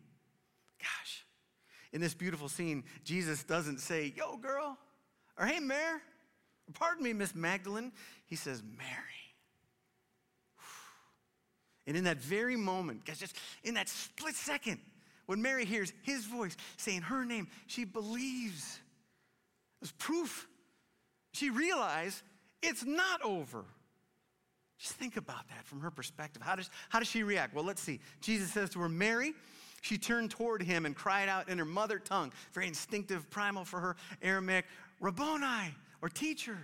[0.80, 1.26] Gosh,
[1.92, 4.78] in this beautiful scene, Jesus doesn't say, Yo, girl,
[5.38, 6.02] or Hey, Mare,
[6.74, 7.92] pardon me, Miss Magdalene.
[8.26, 8.90] He says, Mary.
[11.88, 14.80] And in that very moment, guys, just in that split second,
[15.28, 18.80] when Mary hears his voice saying her name, she believes.
[19.86, 20.48] As proof.
[21.34, 22.24] She realized
[22.64, 23.66] it's not over.
[24.80, 26.42] Just think about that from her perspective.
[26.42, 27.54] How does, how does she react?
[27.54, 28.00] Well, let's see.
[28.20, 29.36] Jesus says to her, Mary,
[29.84, 33.80] she turned toward him and cried out in her mother tongue, very instinctive, primal for
[33.80, 34.66] her, Aramaic,
[35.00, 36.58] Rabboni, or teacher.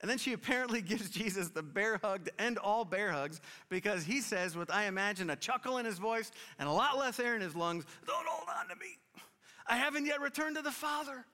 [0.00, 4.04] And then she apparently gives Jesus the bear hug to end all bear hugs because
[4.04, 7.34] he says, with I imagine a chuckle in his voice and a lot less air
[7.34, 8.98] in his lungs, Don't hold on to me.
[9.66, 11.24] I haven't yet returned to the Father.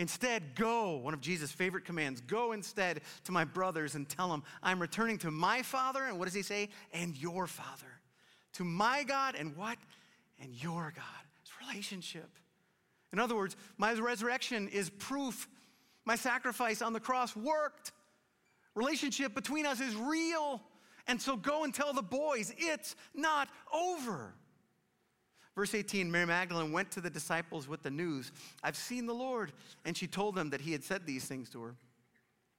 [0.00, 4.42] Instead, go, one of Jesus' favorite commands, go instead to my brothers and tell them,
[4.62, 6.70] I'm returning to my Father, and what does he say?
[6.94, 8.00] And your Father.
[8.54, 9.76] To my God and what?
[10.40, 11.26] And your God.
[11.42, 12.30] It's relationship.
[13.12, 15.46] In other words, my resurrection is proof
[16.06, 17.92] my sacrifice on the cross worked.
[18.74, 20.62] Relationship between us is real.
[21.08, 24.32] And so go and tell the boys, it's not over.
[25.54, 28.32] Verse 18 Mary Magdalene went to the disciples with the news,
[28.62, 29.52] I've seen the Lord.
[29.84, 31.74] And she told them that he had said these things to her.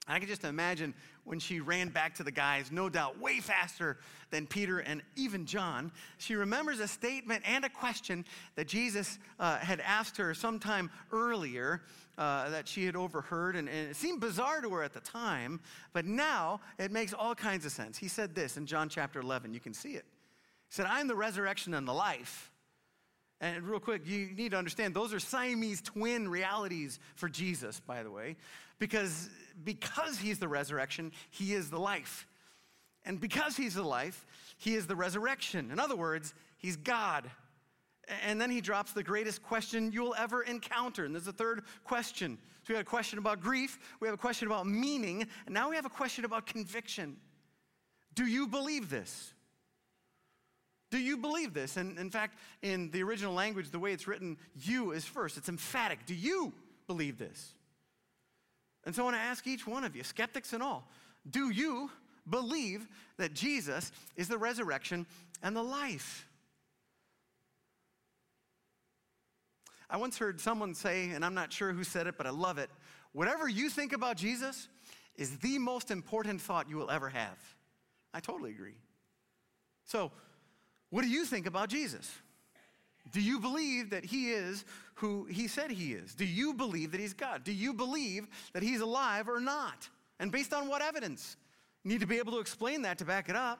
[0.07, 3.97] I can just imagine when she ran back to the guys, no doubt way faster
[4.31, 5.91] than Peter and even John.
[6.17, 8.25] She remembers a statement and a question
[8.55, 11.83] that Jesus uh, had asked her sometime earlier
[12.17, 15.59] uh, that she had overheard, and, and it seemed bizarre to her at the time,
[15.93, 17.97] but now it makes all kinds of sense.
[17.97, 20.05] He said this in John chapter 11, you can see it.
[20.67, 22.50] He said, I'm the resurrection and the life.
[23.41, 28.03] And real quick, you need to understand those are Siamese twin realities for Jesus, by
[28.03, 28.37] the way,
[28.77, 29.29] because,
[29.63, 32.27] because he's the resurrection, he is the life.
[33.03, 34.27] And because he's the life,
[34.57, 35.71] he is the resurrection.
[35.71, 37.31] In other words, he's God.
[38.23, 41.03] And then he drops the greatest question you'll ever encounter.
[41.03, 42.37] And there's a third question.
[42.63, 45.71] So we have a question about grief, we have a question about meaning, and now
[45.71, 47.17] we have a question about conviction.
[48.13, 49.33] Do you believe this?
[50.91, 51.77] Do you believe this?
[51.77, 55.37] And in fact, in the original language, the way it's written, you is first.
[55.37, 56.05] It's emphatic.
[56.05, 56.53] Do you
[56.85, 57.53] believe this?
[58.85, 60.87] And so I want to ask each one of you, skeptics and all,
[61.29, 61.89] do you
[62.29, 65.07] believe that Jesus is the resurrection
[65.41, 66.27] and the life?
[69.89, 72.57] I once heard someone say, and I'm not sure who said it, but I love
[72.57, 72.69] it
[73.13, 74.67] whatever you think about Jesus
[75.15, 77.37] is the most important thought you will ever have.
[78.13, 78.75] I totally agree.
[79.85, 80.11] So,
[80.91, 82.11] what do you think about Jesus?
[83.11, 84.63] Do you believe that he is
[84.95, 86.13] who he said he is?
[86.13, 87.43] Do you believe that he's God?
[87.43, 89.89] Do you believe that he's alive or not?
[90.19, 91.35] And based on what evidence?
[91.83, 93.59] You need to be able to explain that to back it up.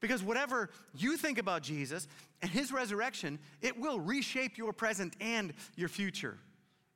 [0.00, 2.06] Because whatever you think about Jesus
[2.42, 6.36] and his resurrection, it will reshape your present and your future.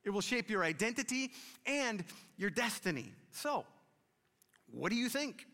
[0.05, 1.33] It will shape your identity
[1.67, 2.05] and
[2.37, 3.13] your destiny.
[3.31, 3.65] So,
[4.73, 5.47] what do you think?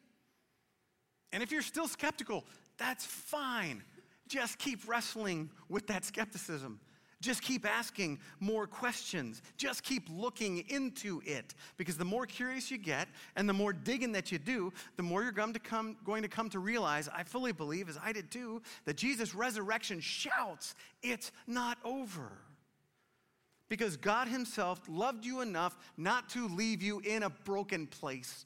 [1.32, 2.44] And if you're still skeptical,
[2.78, 3.82] that's fine.
[4.28, 6.80] Just keep wrestling with that skepticism.
[7.22, 9.40] Just keep asking more questions.
[9.56, 11.54] Just keep looking into it.
[11.78, 15.22] Because the more curious you get and the more digging that you do, the more
[15.22, 18.30] you're going to come, going to, come to realize, I fully believe, as I did
[18.30, 22.32] too, that Jesus' resurrection shouts, It's not over.
[23.68, 28.44] Because God Himself loved you enough not to leave you in a broken place,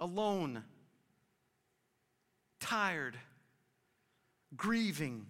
[0.00, 0.62] alone,
[2.60, 3.18] tired
[4.54, 5.26] grieving,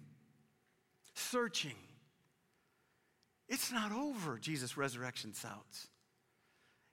[1.13, 1.75] searching.
[3.47, 5.87] It's not over, Jesus' resurrection shouts.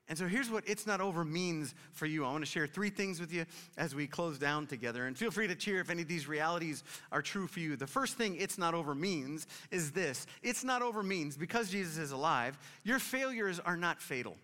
[0.07, 2.25] And so here's what it's not over means for you.
[2.25, 5.07] I want to share three things with you as we close down together.
[5.07, 7.75] And feel free to cheer if any of these realities are true for you.
[7.75, 11.97] The first thing it's not over means is this it's not over means because Jesus
[11.97, 14.37] is alive, your failures are not fatal.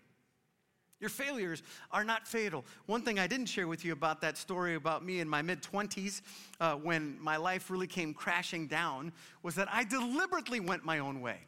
[1.02, 2.64] Your failures are not fatal.
[2.86, 5.60] One thing I didn't share with you about that story about me in my mid
[5.60, 6.22] 20s
[6.60, 9.12] uh, when my life really came crashing down
[9.42, 11.38] was that I deliberately went my own way.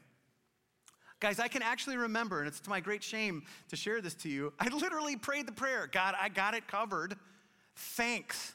[1.20, 4.28] Guys, I can actually remember, and it's to my great shame to share this to
[4.28, 4.52] you.
[4.58, 7.14] I literally prayed the prayer God, I got it covered.
[7.76, 8.54] Thanks.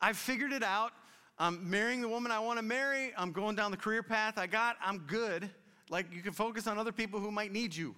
[0.00, 0.92] I've figured it out.
[1.38, 3.12] I'm marrying the woman I want to marry.
[3.18, 4.76] I'm going down the career path I got.
[4.82, 5.50] I'm good.
[5.90, 7.94] Like, you can focus on other people who might need you.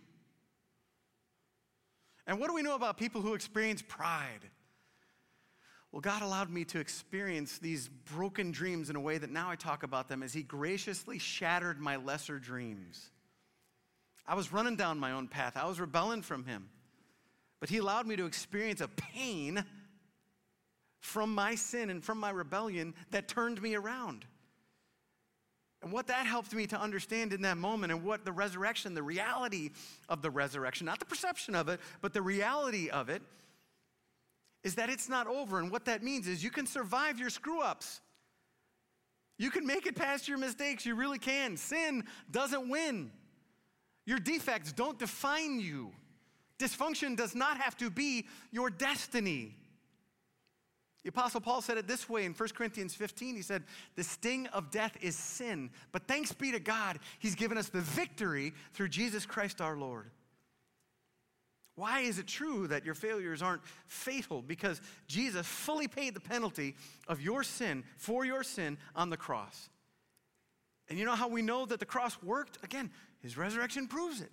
[2.30, 4.48] And what do we know about people who experience pride?
[5.90, 9.56] Well, God allowed me to experience these broken dreams in a way that now I
[9.56, 13.10] talk about them as He graciously shattered my lesser dreams.
[14.28, 16.68] I was running down my own path, I was rebelling from Him.
[17.58, 19.64] But He allowed me to experience a pain
[21.00, 24.24] from my sin and from my rebellion that turned me around.
[25.82, 29.02] And what that helped me to understand in that moment, and what the resurrection, the
[29.02, 29.70] reality
[30.08, 33.22] of the resurrection, not the perception of it, but the reality of it,
[34.62, 35.58] is that it's not over.
[35.58, 38.00] And what that means is you can survive your screw ups.
[39.38, 40.84] You can make it past your mistakes.
[40.84, 41.56] You really can.
[41.56, 43.10] Sin doesn't win.
[44.04, 45.92] Your defects don't define you.
[46.58, 49.56] Dysfunction does not have to be your destiny.
[51.02, 53.34] The Apostle Paul said it this way in 1 Corinthians 15.
[53.34, 53.64] He said,
[53.96, 57.80] The sting of death is sin, but thanks be to God, He's given us the
[57.80, 60.10] victory through Jesus Christ our Lord.
[61.76, 64.42] Why is it true that your failures aren't fatal?
[64.42, 66.74] Because Jesus fully paid the penalty
[67.08, 69.70] of your sin for your sin on the cross.
[70.90, 72.58] And you know how we know that the cross worked?
[72.62, 72.90] Again,
[73.22, 74.32] His resurrection proves it.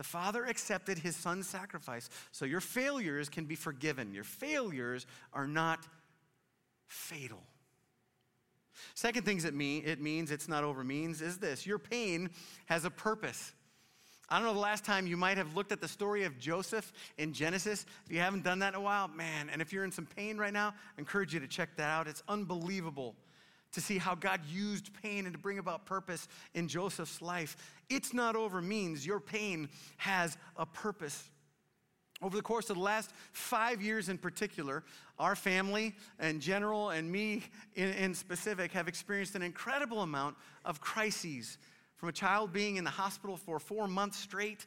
[0.00, 4.14] The Father accepted his son's sacrifice so your failures can be forgiven.
[4.14, 5.86] Your failures are not
[6.86, 7.42] fatal.
[8.94, 12.30] Second things it mean it means it's not over means is this your pain
[12.64, 13.52] has a purpose.
[14.30, 16.94] I don't know the last time you might have looked at the story of Joseph
[17.18, 17.84] in Genesis.
[18.06, 20.38] If you haven't done that in a while, man, and if you're in some pain
[20.38, 22.08] right now, I encourage you to check that out.
[22.08, 23.16] It's unbelievable
[23.72, 27.56] to see how God used pain and to bring about purpose in Joseph's life.
[27.88, 31.30] It's not over means your pain has a purpose.
[32.22, 34.84] Over the course of the last five years in particular,
[35.18, 40.80] our family in general and me in, in, specific have experienced an incredible amount of
[40.80, 41.56] crises.
[41.96, 44.66] From a child being in the hospital for four months straight,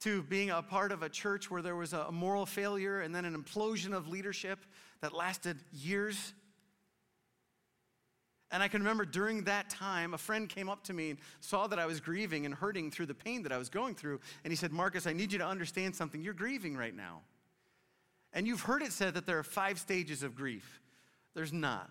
[0.00, 3.24] to being a part of a church where there was a moral failure and then
[3.24, 4.64] an implosion of leadership
[5.02, 6.32] that lasted years.
[8.52, 11.66] And I can remember during that time, a friend came up to me and saw
[11.68, 14.20] that I was grieving and hurting through the pain that I was going through.
[14.42, 16.20] And he said, Marcus, I need you to understand something.
[16.20, 17.20] You're grieving right now.
[18.32, 20.80] And you've heard it said that there are five stages of grief.
[21.34, 21.90] There's not,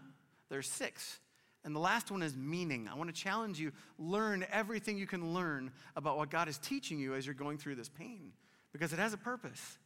[0.50, 1.20] there's six.
[1.64, 2.90] And the last one is meaning.
[2.90, 7.00] I want to challenge you learn everything you can learn about what God is teaching
[7.00, 8.32] you as you're going through this pain
[8.72, 9.78] because it has a purpose.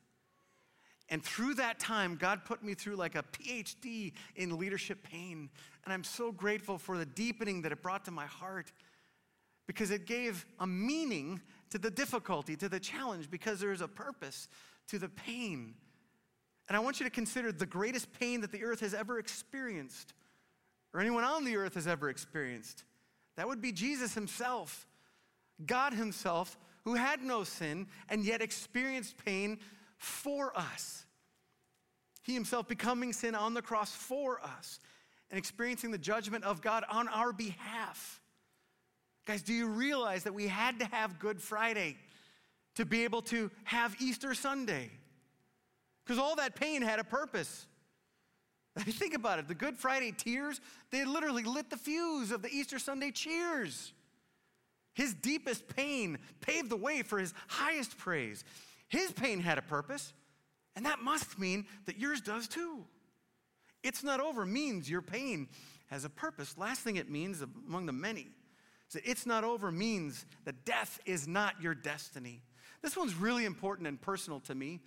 [1.09, 5.49] And through that time, God put me through like a PhD in leadership pain.
[5.83, 8.71] And I'm so grateful for the deepening that it brought to my heart
[9.67, 13.87] because it gave a meaning to the difficulty, to the challenge, because there is a
[13.87, 14.47] purpose
[14.87, 15.73] to the pain.
[16.67, 20.13] And I want you to consider the greatest pain that the earth has ever experienced,
[20.93, 22.83] or anyone on the earth has ever experienced.
[23.35, 24.87] That would be Jesus himself,
[25.65, 29.59] God himself, who had no sin and yet experienced pain
[30.03, 31.05] for us.
[32.23, 34.79] He himself becoming sin on the cross for us
[35.29, 38.21] and experiencing the judgment of God on our behalf.
[39.25, 41.97] Guys, do you realize that we had to have Good Friday
[42.75, 44.89] to be able to have Easter Sunday?
[46.05, 47.65] Because all that pain had a purpose.
[48.77, 49.47] Think about it.
[49.47, 50.59] The Good Friday tears,
[50.91, 53.93] they literally lit the fuse of the Easter Sunday cheers.
[54.93, 58.43] His deepest pain paved the way for his highest praise.
[58.93, 60.13] His pain had a purpose,
[60.75, 62.85] and that must mean that yours does too.
[63.81, 65.47] It's not over means your pain
[65.87, 66.59] has a purpose.
[66.59, 68.27] Last thing it means, among the many,
[68.87, 72.43] is that it's not over means that death is not your destiny.
[72.83, 74.79] This one's really important and personal to me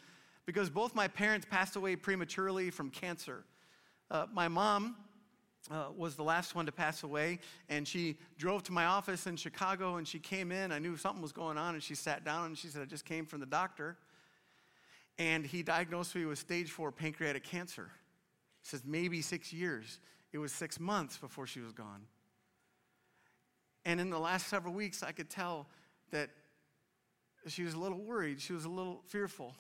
[0.47, 3.45] because both my parents passed away prematurely from cancer.
[4.09, 4.95] Uh, my mom
[5.71, 9.37] uh, was the last one to pass away, and she drove to my office in
[9.37, 10.73] Chicago and she came in.
[10.73, 13.05] I knew something was going on, and she sat down and she said, I just
[13.05, 13.97] came from the doctor,
[15.19, 17.91] and he diagnosed me with stage four pancreatic cancer.
[18.63, 20.01] He says, maybe six years.
[20.33, 22.03] It was six months before she was gone.
[23.85, 25.69] And in the last several weeks, I could tell
[26.11, 26.31] that
[27.47, 29.55] she was a little worried, she was a little fearful.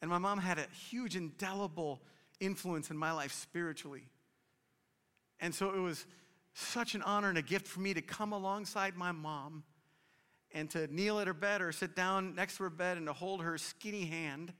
[0.00, 2.00] And my mom had a huge, indelible
[2.40, 4.04] influence in my life spiritually.
[5.42, 6.06] And so it was
[6.54, 9.64] such an honor and a gift for me to come alongside my mom
[10.52, 13.12] and to kneel at her bed or sit down next to her bed and to
[13.12, 14.52] hold her skinny hand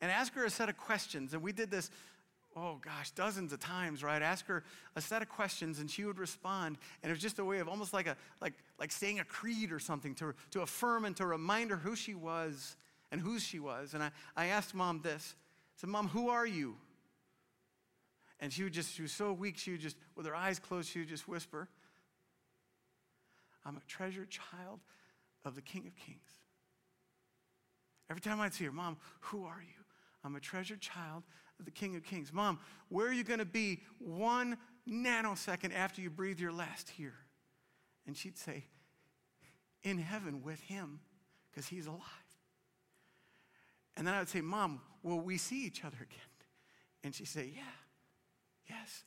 [0.00, 1.32] and ask her a set of questions.
[1.32, 1.90] And we did this,
[2.54, 4.20] oh gosh, dozens of times, right?
[4.20, 4.64] Ask her
[4.96, 6.76] a set of questions and she would respond.
[7.02, 9.72] And it was just a way of almost like, a, like, like saying a creed
[9.72, 12.76] or something to, to affirm and to remind her who she was
[13.10, 13.94] and whose she was.
[13.94, 16.76] And I, I asked mom this I said, Mom, who are you?
[18.44, 20.90] And she would just, she was so weak, she would just, with her eyes closed,
[20.90, 21.66] she would just whisper,
[23.64, 24.80] I'm a treasured child
[25.46, 26.28] of the King of Kings.
[28.10, 29.82] Every time I'd see her, Mom, who are you?
[30.22, 31.22] I'm a treasured child
[31.58, 32.34] of the King of Kings.
[32.34, 32.58] Mom,
[32.90, 37.14] where are you going to be one nanosecond after you breathe your last here?
[38.06, 38.64] And she'd say,
[39.82, 41.00] In heaven with him,
[41.50, 42.02] because he's alive.
[43.96, 46.28] And then I would say, Mom, will we see each other again?
[47.02, 47.62] And she'd say, Yeah.
[48.68, 49.04] Yes.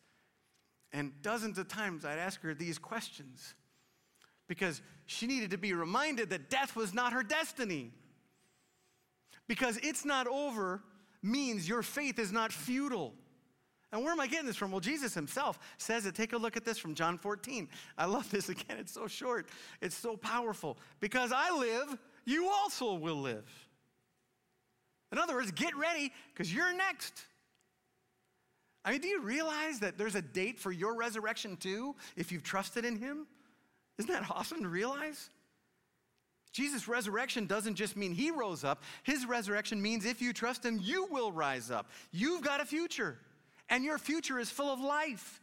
[0.94, 3.54] And dozens of times I'd ask her these questions
[4.48, 7.92] because she needed to be reminded that death was not her destiny.
[9.48, 10.82] Because it's not over
[11.22, 13.14] means your faith is not futile.
[13.92, 14.72] And where am I getting this from?
[14.72, 16.14] Well, Jesus himself says it.
[16.14, 17.70] Take a look at this from John 14.
[17.98, 18.78] I love this again.
[18.78, 19.48] It's so short,
[19.82, 20.78] it's so powerful.
[21.00, 23.50] Because I live, you also will live.
[25.12, 27.22] In other words, get ready because you're next.
[28.88, 32.44] I mean, do you realize that there's a date for your resurrection too if you've
[32.44, 33.28] trusted in him?
[33.98, 35.30] Isn't that awesome to realize?
[36.54, 38.82] Jesus' resurrection doesn't just mean he rose up.
[39.04, 41.90] His resurrection means if you trust him, you will rise up.
[42.14, 43.20] You've got a future,
[43.70, 45.42] and your future is full of life.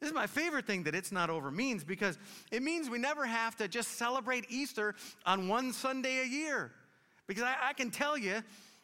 [0.00, 2.16] This is my favorite thing that it's not over means because
[2.52, 4.94] it means we never have to just celebrate Easter
[5.24, 6.70] on one Sunday a year.
[7.26, 8.40] Because I, I can tell you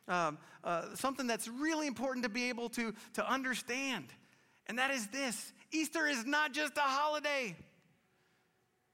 [0.08, 4.06] um, uh, something that's really important to be able to, to understand,
[4.66, 7.56] and that is this Easter is not just a holiday.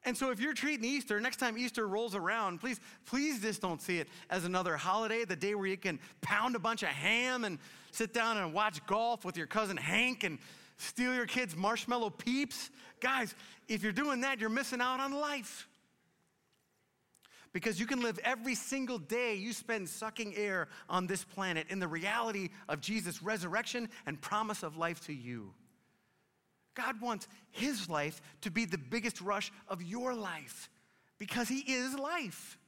[0.04, 3.82] And so if you're treating Easter, next time Easter rolls around, please, please just don't
[3.82, 7.44] see it as another holiday, the day where you can pound a bunch of ham
[7.44, 7.58] and
[7.90, 10.38] sit down and watch golf with your cousin Hank and
[10.78, 12.70] steal your kids' marshmallow peeps.
[13.00, 13.34] Guys,
[13.68, 15.68] if you're doing that, you're missing out on life.
[17.52, 21.78] Because you can live every single day you spend sucking air on this planet in
[21.78, 25.54] the reality of Jesus' resurrection and promise of life to you.
[26.74, 30.70] God wants His life to be the biggest rush of your life
[31.18, 32.58] because He is life.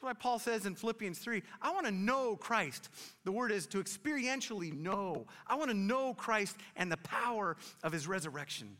[0.00, 2.88] That's why Paul says in Philippians 3 I want to know Christ.
[3.24, 5.26] The word is to experientially know.
[5.46, 8.76] I want to know Christ and the power of His resurrection.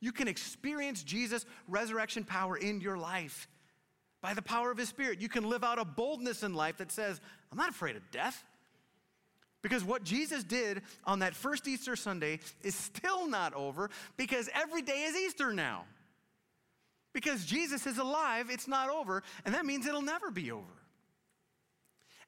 [0.00, 3.48] You can experience Jesus' resurrection power in your life
[4.24, 5.20] by the power of His Spirit.
[5.20, 7.20] You can live out a boldness in life that says,
[7.52, 8.42] I'm not afraid of death.
[9.60, 14.80] Because what Jesus did on that first Easter Sunday is still not over because every
[14.80, 15.84] day is Easter now.
[17.12, 20.64] Because Jesus is alive, it's not over, and that means it'll never be over.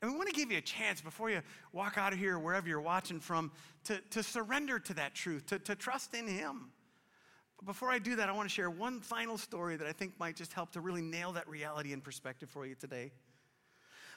[0.02, 1.40] And we want to give you a chance before you
[1.72, 3.50] walk out of here, wherever you're watching from,
[3.84, 6.72] to, to surrender to that truth, to, to trust in Him.
[7.58, 10.18] But before I do that, I want to share one final story that I think
[10.18, 13.12] might just help to really nail that reality in perspective for you today.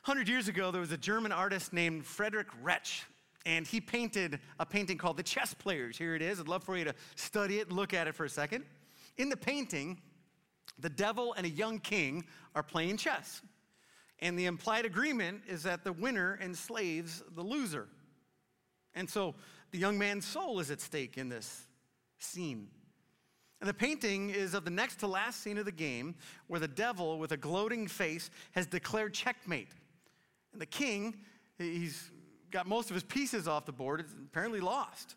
[0.05, 3.03] 100 years ago, there was a German artist named Frederick Retzsch,
[3.45, 5.97] and he painted a painting called The Chess Players.
[5.97, 6.39] Here it is.
[6.39, 8.65] I'd love for you to study it, look at it for a second.
[9.17, 9.99] In the painting,
[10.77, 12.25] the devil and a young king
[12.55, 13.41] are playing chess.
[14.19, 17.87] And the implied agreement is that the winner enslaves the loser.
[18.95, 19.35] And so
[19.71, 21.67] the young man's soul is at stake in this
[22.17, 22.67] scene.
[23.59, 26.15] And the painting is of the next to last scene of the game
[26.47, 29.69] where the devil, with a gloating face, has declared checkmate.
[30.53, 31.15] And the king,
[31.57, 32.09] he's
[32.51, 35.15] got most of his pieces off the board, is apparently lost.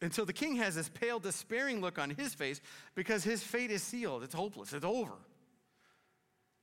[0.00, 2.60] And so the king has this pale, despairing look on his face
[2.94, 4.22] because his fate is sealed.
[4.22, 5.14] It's hopeless, it's over.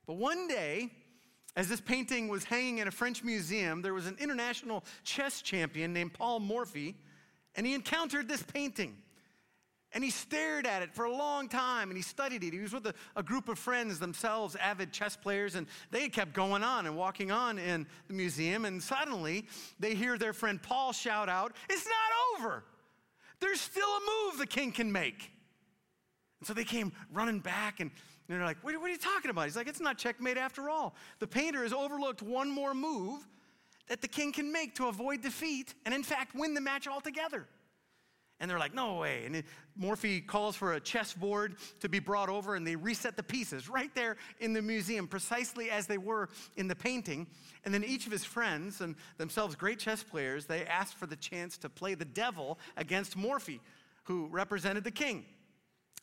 [0.06, 0.90] But one day,
[1.56, 5.92] as this painting was hanging in a French museum, there was an international chess champion
[5.92, 6.94] named Paul Morphy,
[7.54, 8.96] and he encountered this painting.
[9.94, 12.52] And he stared at it for a long time and he studied it.
[12.52, 16.32] He was with a, a, group of friends, themselves avid chess players, and they kept
[16.32, 18.64] going on and walking on in the museum.
[18.64, 19.46] And suddenly
[19.78, 22.64] they hear their friend Paul shout out, It's not over!
[23.40, 25.30] There's still a move the king can make.
[26.40, 27.90] And so they came running back and
[28.28, 29.44] they're like, what, what are you talking about?
[29.44, 30.94] He's like, It's not checkmate after all.
[31.18, 33.26] The painter has overlooked one more move
[33.88, 37.46] that the king can make to avoid defeat and, in fact, win the match altogether.
[38.42, 39.22] And they're like, no way.
[39.24, 39.44] And
[39.76, 43.94] Morphy calls for a chessboard to be brought over, and they reset the pieces right
[43.94, 47.28] there in the museum, precisely as they were in the painting.
[47.64, 51.14] And then each of his friends, and themselves great chess players, they asked for the
[51.14, 53.60] chance to play the devil against Morphy,
[54.02, 55.24] who represented the king.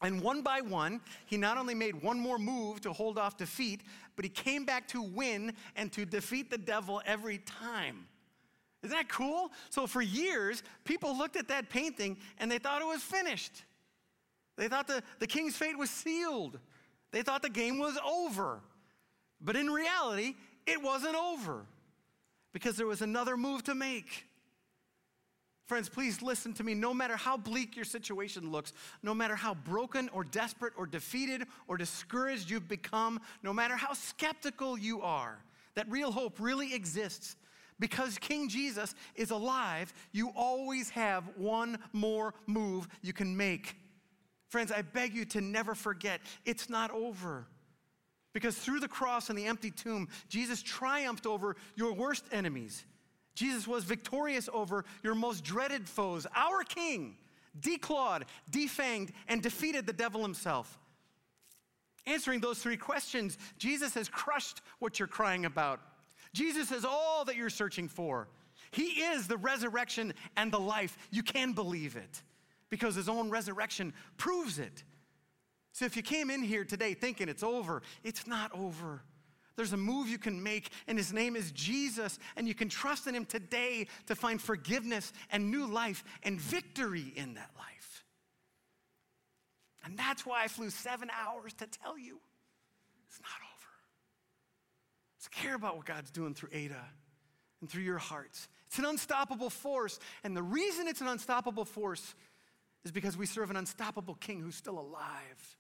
[0.02, 3.82] And one by one, he not only made one more move to hold off defeat,
[4.16, 8.08] but he came back to win and to defeat the devil every time.
[8.84, 9.52] Isn't that cool?
[9.70, 13.64] So for years, people looked at that painting and they thought it was finished.
[14.58, 16.60] They thought the, the king's fate was sealed.
[17.12, 18.62] They thought the game was over.
[19.42, 21.66] But in reality, it wasn't over
[22.54, 24.26] because there was another move to make.
[25.68, 26.74] Friends, please listen to me.
[26.74, 28.74] No matter how bleak your situation looks,
[29.04, 33.94] no matter how broken or desperate or defeated or discouraged you've become, no matter how
[33.94, 35.44] skeptical you are,
[35.76, 37.36] that real hope really exists
[37.80, 43.76] because King Jesus is alive, you always have one more move you can make.
[44.50, 47.48] Friends, I beg you to never forget it's not over.
[48.34, 52.86] Because through the cross and the empty tomb, Jesus triumphed over your worst enemies.
[53.34, 56.28] Jesus was victorious over your most dreaded foes.
[56.36, 57.16] Our King
[57.60, 60.78] declawed, defanged, and defeated the devil himself.
[62.06, 65.80] Answering those three questions, Jesus has crushed what you're crying about.
[66.34, 68.28] Jesus is all that you're searching for.
[68.72, 70.98] He is the resurrection and the life.
[71.12, 72.22] You can believe it
[72.70, 74.84] because his own resurrection proves it.
[75.72, 79.02] So if you came in here today thinking it's over, it's not over.
[79.56, 83.08] There's a move you can make, and his name is Jesus, and you can trust
[83.08, 88.06] in him today to find forgiveness and new life and victory in that life.
[89.84, 92.20] And that's why I flew seven hours to tell you
[93.08, 93.49] it's not over.
[95.32, 96.84] Care about what God's doing through Ada
[97.62, 98.48] and through your hearts.
[98.68, 100.00] It's an unstoppable force.
[100.24, 102.16] And the reason it's an unstoppable force
[102.84, 105.58] is because we serve an unstoppable king who's still alive.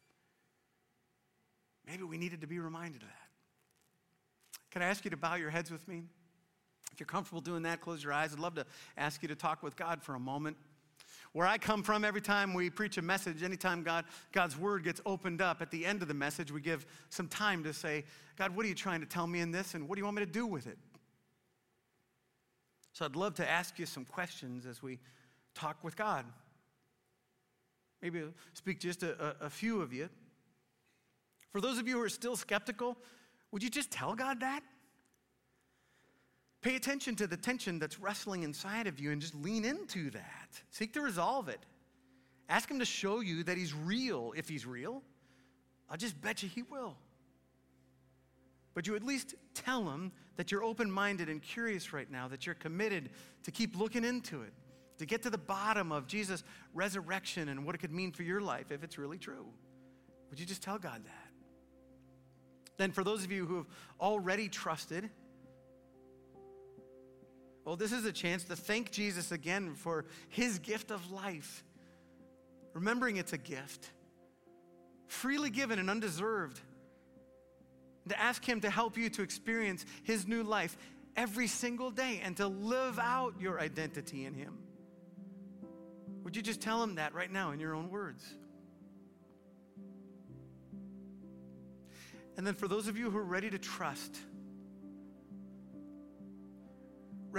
[1.88, 3.15] Maybe we needed to be reminded of that.
[4.72, 6.03] Can I ask you to bow your heads with me?
[6.91, 8.34] If you're comfortable doing that, close your eyes.
[8.34, 8.65] I'd love to
[8.97, 10.57] ask you to talk with God for a moment.
[11.34, 14.99] Where I come from, every time we preach a message, anytime God, God's word gets
[15.05, 18.03] opened up, at the end of the message, we give some time to say,
[18.36, 20.17] God, what are you trying to tell me in this, and what do you want
[20.17, 20.77] me to do with it?
[22.93, 24.97] So I'd love to ask you some questions as we
[25.53, 26.25] talk with God.
[28.01, 30.09] Maybe I'll speak just a, a, a few of you.
[31.51, 32.97] For those of you who are still skeptical,
[33.51, 34.61] would you just tell God that?
[36.62, 40.62] Pay attention to the tension that's wrestling inside of you and just lean into that.
[40.72, 41.60] Seek to resolve it.
[42.49, 45.01] Ask Him to show you that He's real if He's real.
[45.89, 46.97] I'll just bet you He will.
[48.74, 52.45] But you at least tell Him that you're open minded and curious right now, that
[52.45, 53.10] you're committed
[53.43, 54.53] to keep looking into it,
[54.97, 56.43] to get to the bottom of Jesus'
[56.74, 59.45] resurrection and what it could mean for your life if it's really true.
[60.30, 61.30] Would you just tell God that?
[62.78, 63.68] Then, for those of you who have
[63.99, 65.10] already trusted,
[67.66, 71.64] well, this is a chance to thank Jesus again for his gift of life.
[72.74, 73.91] Remembering it's a gift,
[75.07, 76.60] freely given and undeserved.
[78.03, 80.78] And to ask him to help you to experience his new life
[81.16, 84.57] every single day and to live out your identity in him.
[86.24, 88.24] Would you just tell him that right now in your own words?
[92.38, 94.18] And then for those of you who are ready to trust,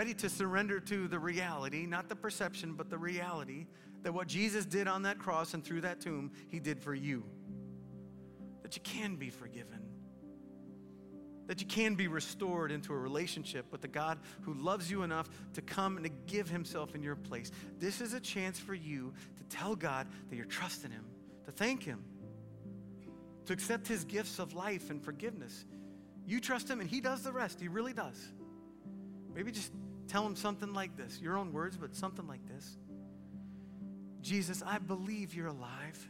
[0.00, 3.66] ready to surrender to the reality, not the perception, but the reality
[4.02, 7.22] that what Jesus did on that cross and through that tomb, he did for you.
[8.62, 9.82] That you can be forgiven.
[11.48, 15.28] That you can be restored into a relationship with the God who loves you enough
[15.52, 17.50] to come and to give himself in your place.
[17.78, 21.04] This is a chance for you to tell God that you're trusting him,
[21.44, 22.02] to thank him,
[23.44, 25.66] to accept his gifts of life and forgiveness.
[26.24, 27.60] You trust him and he does the rest.
[27.60, 28.16] He really does.
[29.34, 29.72] Maybe just
[30.10, 32.76] tell him something like this your own words, but something like this
[34.20, 36.08] Jesus, I believe you're alive.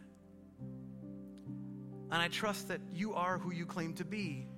[2.12, 4.48] And I trust that you are who you claim to be.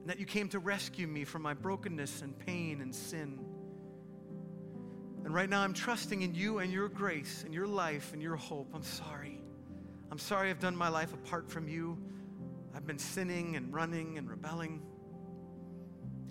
[0.00, 3.38] And that you came to rescue me from my brokenness and pain and sin.
[5.24, 8.36] And right now I'm trusting in you and your grace and your life and your
[8.36, 8.70] hope.
[8.74, 9.40] I'm sorry.
[10.10, 11.98] I'm sorry I've done my life apart from you.
[12.74, 14.82] I've been sinning and running and rebelling.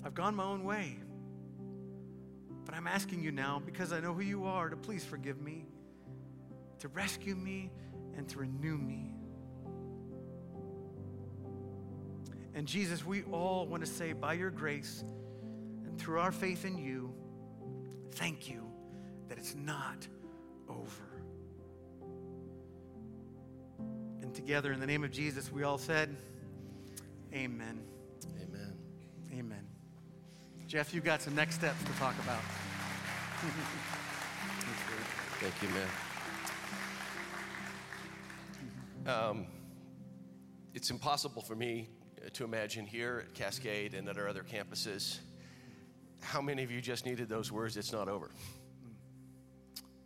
[0.03, 0.97] I've gone my own way.
[2.66, 5.66] But I'm asking you now, because I know who you are, to please forgive me,
[6.80, 7.72] to rescue me,
[8.16, 9.14] and to renew me.
[12.55, 15.03] And Jesus, we all want to say, by your grace
[15.86, 17.14] and through our faith in you,
[18.11, 18.64] thank you
[19.28, 20.07] that it's not
[20.70, 21.24] over.
[24.22, 26.16] And together, in the name of Jesus, we all said,
[27.34, 27.82] Amen.
[30.74, 32.41] Jeff, you've got some next steps to talk about.
[35.39, 35.69] Thank you,
[39.05, 39.15] man.
[39.15, 39.45] Um,
[40.74, 41.89] it's impossible for me
[42.34, 45.19] to imagine here at Cascade and at our other campuses
[46.21, 48.32] how many of you just needed those words, it's not over.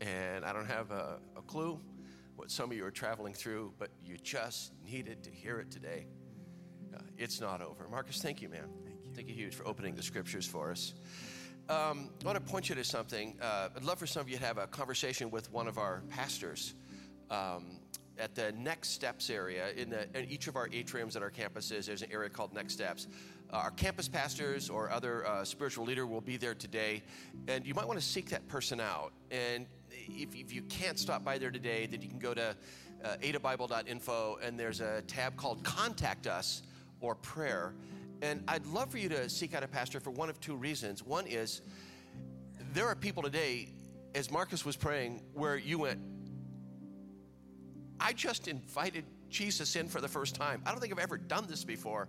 [0.01, 1.79] And I don't have a, a clue
[2.35, 6.07] what some of you are traveling through, but you just needed to hear it today.
[6.93, 7.87] Uh, it's not over.
[7.87, 8.67] Marcus, thank you, man.
[9.17, 10.93] Thank you huge for opening the scriptures for us.
[11.69, 13.35] Um, I want to point you to something.
[13.41, 16.03] Uh, I'd love for some of you to have a conversation with one of our
[16.07, 16.75] pastors
[17.31, 17.79] um,
[18.19, 19.71] at the Next Steps area.
[19.75, 22.73] In, the, in, each of our atriums at our campuses, there's an area called Next
[22.73, 23.07] Steps.
[23.51, 27.01] Uh, our campus pastors or other uh, spiritual leader will be there today,
[27.47, 29.13] and you might want to seek that person out.
[29.31, 32.55] And if, if you can't stop by there today, then you can go to
[33.03, 36.61] uh, adabible.info, and there's a tab called Contact Us
[37.01, 37.73] or Prayer
[38.21, 41.03] and I'd love for you to seek out a pastor for one of two reasons.
[41.03, 41.61] One is
[42.73, 43.69] there are people today,
[44.15, 45.99] as Marcus was praying, where you went,
[47.99, 50.61] I just invited Jesus in for the first time.
[50.65, 52.07] I don't think I've ever done this before.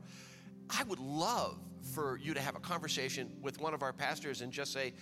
[0.70, 1.58] I would love
[1.94, 4.94] for you to have a conversation with one of our pastors and just say,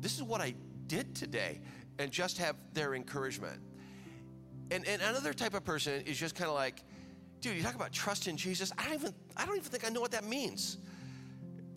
[0.00, 0.54] This is what I
[0.86, 1.60] did today,
[1.98, 3.60] and just have their encouragement.
[4.70, 6.82] And, and another type of person is just kind of like,
[7.44, 8.72] dude, you talk about trust in Jesus.
[8.78, 10.78] I don't even, I don't even think I know what that means.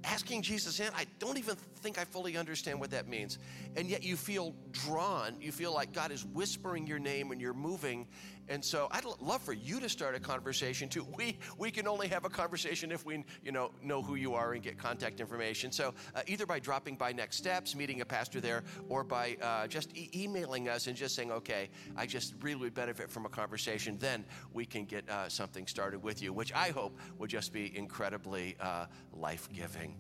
[0.06, 3.38] Asking Jesus in, I don't even think I fully understand what that means.
[3.76, 7.54] And yet you feel drawn, you feel like God is whispering your name and you're
[7.54, 8.08] moving.
[8.50, 11.06] And so I'd love for you to start a conversation too.
[11.18, 14.54] We, we can only have a conversation if we you know, know who you are
[14.54, 15.72] and get contact information.
[15.72, 19.68] So uh, either by dropping by Next Steps, meeting a pastor there, or by uh,
[19.68, 23.30] just e- emailing us and just saying, okay, I just really would benefit from a
[23.30, 27.54] conversation, then we can get uh, something started with you, which I hope would just
[27.54, 29.96] be incredibly uh, life giving.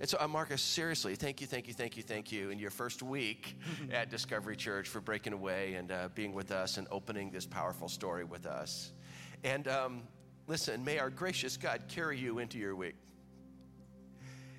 [0.00, 2.70] And so, uh, Marcus, seriously, thank you, thank you, thank you, thank you in your
[2.70, 3.56] first week
[3.92, 7.88] at Discovery Church for breaking away and uh, being with us and opening this powerful
[7.88, 8.92] story with us.
[9.44, 10.02] And um,
[10.46, 12.96] listen, may our gracious God carry you into your week.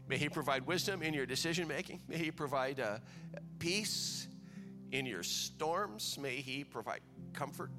[0.07, 2.01] May He provide wisdom in your decision making.
[2.07, 2.99] May He provide uh,
[3.59, 4.27] peace
[4.91, 6.17] in your storms.
[6.17, 7.01] May He provide
[7.33, 7.71] comfort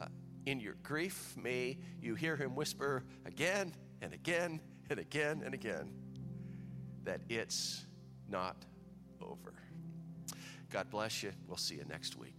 [0.00, 0.06] uh,
[0.46, 1.34] in your grief.
[1.36, 5.92] May you hear Him whisper again and again and again and again
[7.04, 7.86] that it's
[8.28, 8.56] not
[9.20, 9.54] over.
[10.70, 11.32] God bless you.
[11.46, 12.37] We'll see you next week.